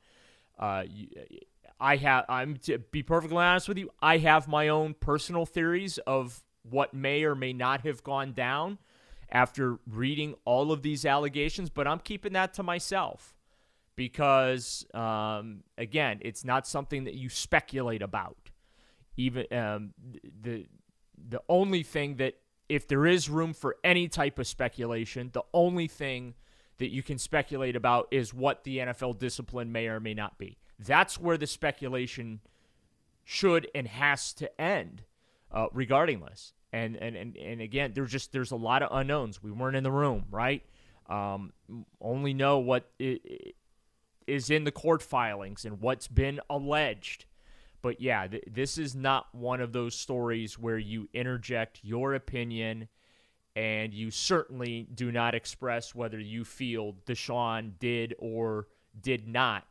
Uh, 0.59 0.83
I 1.79 1.95
have 1.95 2.25
I'm 2.29 2.57
to 2.57 2.77
be 2.77 3.01
perfectly 3.01 3.37
honest 3.37 3.67
with 3.67 3.79
you. 3.79 3.89
I 4.01 4.17
have 4.17 4.47
my 4.47 4.67
own 4.67 4.93
personal 4.93 5.47
theories 5.47 5.97
of 5.99 6.43
what 6.61 6.93
may 6.93 7.23
or 7.23 7.33
may 7.33 7.53
not 7.53 7.81
have 7.81 8.03
gone 8.03 8.33
down 8.33 8.77
after 9.31 9.79
reading 9.87 10.35
all 10.45 10.71
of 10.71 10.83
these 10.83 11.05
allegations, 11.05 11.71
but 11.71 11.87
I'm 11.87 11.99
keeping 11.99 12.33
that 12.33 12.53
to 12.55 12.63
myself 12.63 13.33
because 13.95 14.85
um, 14.93 15.63
again, 15.77 16.19
it's 16.21 16.45
not 16.45 16.67
something 16.67 17.05
that 17.05 17.15
you 17.15 17.29
speculate 17.29 18.01
about. 18.01 18.37
Even 19.17 19.45
um, 19.51 19.93
the 20.41 20.65
the 21.29 21.41
only 21.49 21.83
thing 21.83 22.15
that 22.17 22.35
if 22.69 22.87
there 22.87 23.05
is 23.05 23.29
room 23.29 23.53
for 23.53 23.75
any 23.83 24.07
type 24.07 24.39
of 24.39 24.47
speculation, 24.47 25.29
the 25.33 25.43
only 25.53 25.87
thing 25.87 26.35
that 26.77 26.89
you 26.89 27.03
can 27.03 27.17
speculate 27.17 27.75
about 27.75 28.07
is 28.11 28.33
what 28.33 28.63
the 28.63 28.77
NFL 28.77 29.19
discipline 29.19 29.71
may 29.71 29.87
or 29.87 29.99
may 29.99 30.13
not 30.13 30.37
be. 30.37 30.57
That's 30.79 31.19
where 31.19 31.37
the 31.37 31.47
speculation 31.47 32.39
should 33.23 33.69
and 33.75 33.87
has 33.87 34.33
to 34.33 34.61
end 34.61 35.03
uh. 35.51 35.67
And, 36.73 36.95
and 36.95 37.15
and 37.15 37.35
and 37.35 37.61
again, 37.61 37.91
there's 37.93 38.11
just 38.11 38.31
there's 38.31 38.51
a 38.51 38.55
lot 38.55 38.81
of 38.81 38.89
unknowns. 38.91 39.43
We 39.43 39.51
weren't 39.51 39.75
in 39.75 39.83
the 39.83 39.91
room, 39.91 40.25
right? 40.31 40.63
Um, 41.09 41.51
only 41.99 42.33
know 42.33 42.59
what 42.59 42.89
is 44.27 44.49
in 44.49 44.63
the 44.63 44.71
court 44.71 45.01
filings 45.01 45.65
and 45.65 45.81
what's 45.81 46.07
been 46.07 46.39
alleged. 46.49 47.25
But 47.81 47.99
yeah, 48.01 48.27
th- 48.27 48.43
this 48.47 48.77
is 48.77 48.95
not 48.95 49.33
one 49.33 49.61
of 49.61 49.73
those 49.73 49.95
stories 49.95 50.57
where 50.57 50.77
you 50.77 51.09
interject 51.13 51.79
your 51.83 52.13
opinion 52.13 52.87
and 53.55 53.93
you 53.93 54.11
certainly 54.11 54.87
do 54.93 55.11
not 55.11 55.35
express 55.35 55.93
whether 55.93 56.19
you 56.19 56.45
feel 56.45 56.95
Deshaun 57.05 57.73
did 57.79 58.15
or 58.19 58.67
did 59.01 59.27
not 59.27 59.65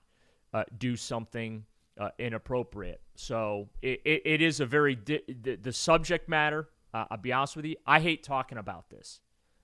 uh, 0.52 0.64
do 0.76 0.96
something 0.96 1.64
uh, 1.98 2.10
inappropriate. 2.18 3.00
So 3.14 3.68
it, 3.82 4.00
it, 4.04 4.22
it 4.24 4.42
is 4.42 4.60
a 4.60 4.66
very 4.66 4.96
di- 4.96 5.22
the, 5.28 5.56
the, 5.56 5.72
subject 5.72 6.28
matter. 6.28 6.68
Uh, 6.92 7.04
I'll 7.10 7.18
be 7.18 7.32
honest 7.32 7.56
with 7.56 7.64
you, 7.64 7.76
I 7.86 8.00
hate 8.00 8.22
talking 8.22 8.58
about 8.58 8.90
this. 8.90 9.20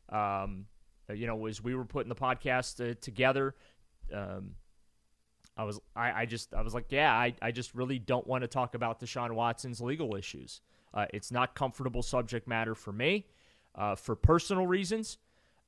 Um, 0.08 0.66
you 1.12 1.26
know, 1.26 1.46
as 1.46 1.62
we 1.62 1.74
were 1.74 1.84
putting 1.84 2.08
the 2.08 2.14
podcast 2.14 2.90
uh, 2.90 2.94
together, 3.00 3.54
um, 4.12 4.52
I 5.56 5.64
was 5.64 5.80
I, 5.94 6.22
I 6.22 6.26
just 6.26 6.54
I 6.54 6.62
was 6.62 6.74
like, 6.74 6.86
yeah, 6.90 7.12
I, 7.12 7.34
I 7.40 7.50
just 7.50 7.74
really 7.74 7.98
don't 7.98 8.26
want 8.26 8.42
to 8.42 8.48
talk 8.48 8.74
about 8.74 9.00
Deshaun 9.00 9.32
Watson's 9.32 9.80
legal 9.80 10.14
issues. 10.16 10.60
Uh, 10.92 11.06
it's 11.12 11.30
not 11.30 11.54
comfortable 11.54 12.02
subject 12.02 12.46
matter 12.46 12.74
for 12.74 12.92
me, 12.92 13.26
uh, 13.74 13.94
for 13.94 14.14
personal 14.14 14.66
reasons. 14.66 15.18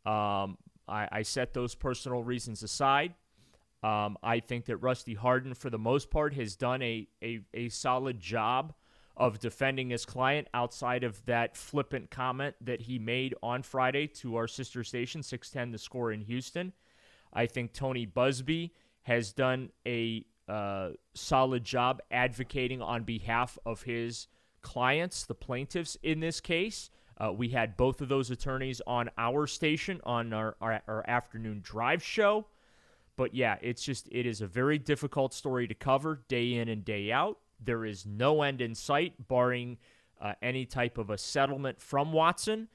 Um, 0.06 0.58
I, 0.86 1.08
I 1.10 1.22
set 1.22 1.54
those 1.54 1.74
personal 1.74 2.22
reasons 2.22 2.62
aside. 2.62 3.14
Um, 3.82 4.18
I 4.22 4.40
think 4.40 4.64
that 4.66 4.78
Rusty 4.78 5.14
Hardin, 5.14 5.54
for 5.54 5.70
the 5.70 5.78
most 5.78 6.10
part, 6.10 6.34
has 6.34 6.56
done 6.56 6.82
a, 6.82 7.06
a, 7.22 7.40
a 7.54 7.68
solid 7.68 8.18
job 8.18 8.74
of 9.16 9.38
defending 9.38 9.90
his 9.90 10.04
client 10.04 10.48
outside 10.54 11.04
of 11.04 11.24
that 11.26 11.56
flippant 11.56 12.10
comment 12.10 12.54
that 12.60 12.82
he 12.82 12.98
made 12.98 13.34
on 13.42 13.62
Friday 13.62 14.06
to 14.06 14.36
our 14.36 14.48
sister 14.48 14.82
station, 14.82 15.22
610 15.22 15.72
The 15.72 15.78
Score 15.78 16.12
in 16.12 16.22
Houston. 16.22 16.72
I 17.32 17.46
think 17.46 17.72
Tony 17.72 18.06
Buzbee 18.06 18.70
has 19.08 19.32
done 19.32 19.70
a 19.86 20.22
uh, 20.48 20.90
solid 21.14 21.64
job 21.64 22.00
advocating 22.10 22.82
on 22.82 23.04
behalf 23.04 23.58
of 23.64 23.82
his 23.82 24.28
clients, 24.60 25.24
the 25.24 25.34
plaintiffs 25.34 25.96
in 26.02 26.20
this 26.20 26.40
case. 26.40 26.90
Uh, 27.16 27.32
we 27.32 27.48
had 27.48 27.76
both 27.76 28.02
of 28.02 28.10
those 28.10 28.30
attorneys 28.30 28.82
on 28.86 29.08
our 29.16 29.46
station 29.46 29.98
on 30.04 30.34
our, 30.34 30.56
our, 30.60 30.82
our 30.86 31.04
afternoon 31.08 31.60
drive 31.62 32.02
show. 32.02 32.46
But 33.16 33.34
yeah, 33.34 33.56
it's 33.62 33.82
just, 33.82 34.08
it 34.12 34.26
is 34.26 34.42
a 34.42 34.46
very 34.46 34.78
difficult 34.78 35.32
story 35.32 35.66
to 35.66 35.74
cover 35.74 36.22
day 36.28 36.54
in 36.54 36.68
and 36.68 36.84
day 36.84 37.10
out. 37.10 37.38
There 37.64 37.86
is 37.86 38.04
no 38.04 38.42
end 38.42 38.60
in 38.60 38.74
sight, 38.74 39.26
barring 39.26 39.78
uh, 40.20 40.34
any 40.42 40.66
type 40.66 40.98
of 40.98 41.08
a 41.08 41.16
settlement 41.16 41.80
from 41.80 42.12
Watson, 42.12 42.68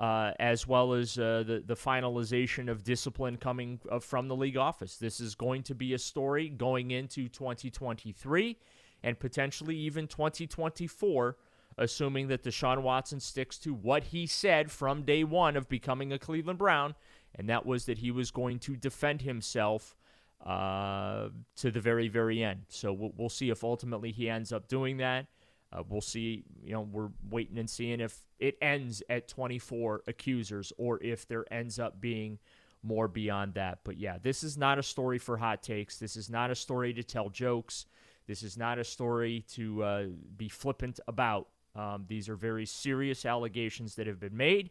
uh, 0.00 0.32
as 0.40 0.66
well 0.66 0.94
as 0.94 1.18
uh, 1.18 1.44
the, 1.46 1.62
the 1.64 1.74
finalization 1.74 2.70
of 2.70 2.82
discipline 2.82 3.36
coming 3.36 3.78
uh, 3.90 3.98
from 3.98 4.28
the 4.28 4.34
league 4.34 4.56
office. 4.56 4.96
This 4.96 5.20
is 5.20 5.34
going 5.34 5.62
to 5.64 5.74
be 5.74 5.92
a 5.92 5.98
story 5.98 6.48
going 6.48 6.90
into 6.90 7.28
2023 7.28 8.56
and 9.02 9.18
potentially 9.18 9.76
even 9.76 10.08
2024 10.08 11.36
assuming 11.78 12.28
that 12.28 12.42
Deshaun 12.42 12.82
Watson 12.82 13.20
sticks 13.20 13.56
to 13.58 13.72
what 13.72 14.04
he 14.04 14.26
said 14.26 14.70
from 14.70 15.02
day 15.02 15.24
one 15.24 15.56
of 15.56 15.68
becoming 15.68 16.12
a 16.12 16.18
Cleveland 16.18 16.58
Brown, 16.58 16.94
and 17.34 17.48
that 17.48 17.64
was 17.64 17.86
that 17.86 17.98
he 17.98 18.10
was 18.10 18.30
going 18.30 18.58
to 18.60 18.76
defend 18.76 19.22
himself 19.22 19.96
uh, 20.44 21.28
to 21.56 21.70
the 21.70 21.80
very, 21.80 22.08
very 22.08 22.42
end. 22.42 22.64
So 22.68 22.92
we'll, 22.92 23.12
we'll, 23.16 23.28
see 23.28 23.50
if 23.50 23.62
ultimately 23.62 24.10
he 24.10 24.28
ends 24.28 24.52
up 24.52 24.68
doing 24.68 24.98
that. 24.98 25.26
Uh, 25.72 25.82
we'll 25.88 26.00
see. 26.00 26.44
You 26.64 26.72
know, 26.72 26.80
we're 26.80 27.10
waiting 27.30 27.58
and 27.58 27.70
seeing 27.70 28.00
if 28.00 28.18
it 28.38 28.56
ends 28.60 29.02
at 29.08 29.28
24 29.28 30.02
accusers 30.06 30.72
or 30.78 31.02
if 31.02 31.26
there 31.28 31.50
ends 31.52 31.78
up 31.78 32.00
being 32.00 32.38
more 32.82 33.08
beyond 33.08 33.54
that. 33.54 33.80
But 33.84 33.98
yeah, 33.98 34.18
this 34.22 34.42
is 34.42 34.56
not 34.56 34.78
a 34.78 34.82
story 34.82 35.18
for 35.18 35.36
hot 35.36 35.62
takes. 35.62 35.98
This 35.98 36.16
is 36.16 36.30
not 36.30 36.50
a 36.50 36.54
story 36.54 36.92
to 36.94 37.02
tell 37.02 37.28
jokes. 37.28 37.86
This 38.26 38.42
is 38.42 38.56
not 38.56 38.78
a 38.78 38.84
story 38.84 39.44
to 39.52 39.82
uh, 39.82 40.04
be 40.36 40.48
flippant 40.48 41.00
about. 41.08 41.48
Um, 41.74 42.04
these 42.08 42.28
are 42.28 42.36
very 42.36 42.66
serious 42.66 43.24
allegations 43.24 43.94
that 43.94 44.06
have 44.06 44.18
been 44.18 44.36
made, 44.36 44.70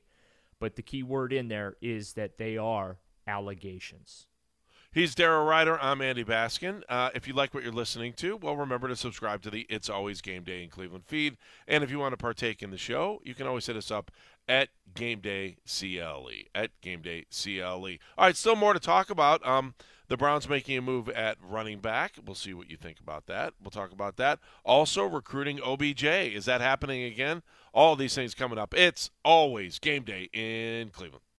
but 0.60 0.76
the 0.76 0.82
key 0.82 1.04
word 1.04 1.32
in 1.32 1.48
there 1.48 1.76
is 1.82 2.14
that 2.14 2.38
they 2.38 2.58
are 2.58 2.98
allegations. 3.28 4.28
He's 4.92 5.14
Daryl 5.14 5.48
Ruiter. 5.48 5.80
I'm 5.80 6.02
Andy 6.02 6.24
Baskin. 6.24 6.82
Uh, 6.90 7.12
if 7.14 7.28
you 7.28 7.36
like 7.36 7.54
what 7.54 7.62
you're 7.62 7.72
listening 7.72 8.12
to, 8.14 8.36
well, 8.36 8.56
remember 8.56 8.88
to 8.88 8.96
subscribe 8.96 9.44
to 9.44 9.52
the 9.52 9.68
It's 9.70 9.88
Always 9.88 10.20
Game 10.20 10.42
Day 10.42 10.64
in 10.64 10.70
Cleveland 10.70 11.06
feed. 11.06 11.38
And 11.68 11.84
if 11.84 11.92
you 11.92 12.00
want 12.00 12.14
to 12.14 12.18
partake 12.18 12.64
in 12.64 12.72
the 12.72 12.78
show, 12.78 13.22
you 13.24 13.36
can 13.36 13.46
always 13.46 13.68
hit 13.68 13.76
us 13.76 13.92
up 13.92 14.10
at 14.48 14.70
Game 14.96 15.20
Day 15.20 15.58
CLE. 15.68 16.32
At 16.56 16.72
Game 16.82 17.04
Day 17.04 17.28
CLE. 17.30 18.00
All 18.18 18.26
right, 18.26 18.36
still 18.36 18.56
more 18.56 18.74
to 18.74 18.80
talk 18.80 19.12
about. 19.12 19.46
Um, 19.48 19.76
the 20.08 20.18
Browns 20.18 20.50
making 20.50 20.76
a 20.76 20.82
move 20.82 21.08
at 21.08 21.38
running 21.40 21.82
back. 21.82 22.16
We'll 22.26 22.34
see 22.34 22.56
what 22.56 22.72
you 22.72 22.76
think 22.76 23.00
about 23.00 23.28
that. 23.28 23.54
We'll 23.62 23.70
talk 23.70 23.92
about 23.92 24.18
that. 24.18 24.40
Also, 24.66 25.06
recruiting 25.06 25.62
OBJ. 25.62 26.04
Is 26.04 26.46
that 26.46 26.62
happening 26.62 27.04
again? 27.04 27.44
All 27.76 27.96
these 27.96 28.16
things 28.16 28.34
coming 28.34 28.58
up. 28.58 28.74
It's 28.76 29.12
always 29.24 29.78
game 29.78 30.02
day 30.02 30.30
in 30.34 30.90
Cleveland. 30.90 31.22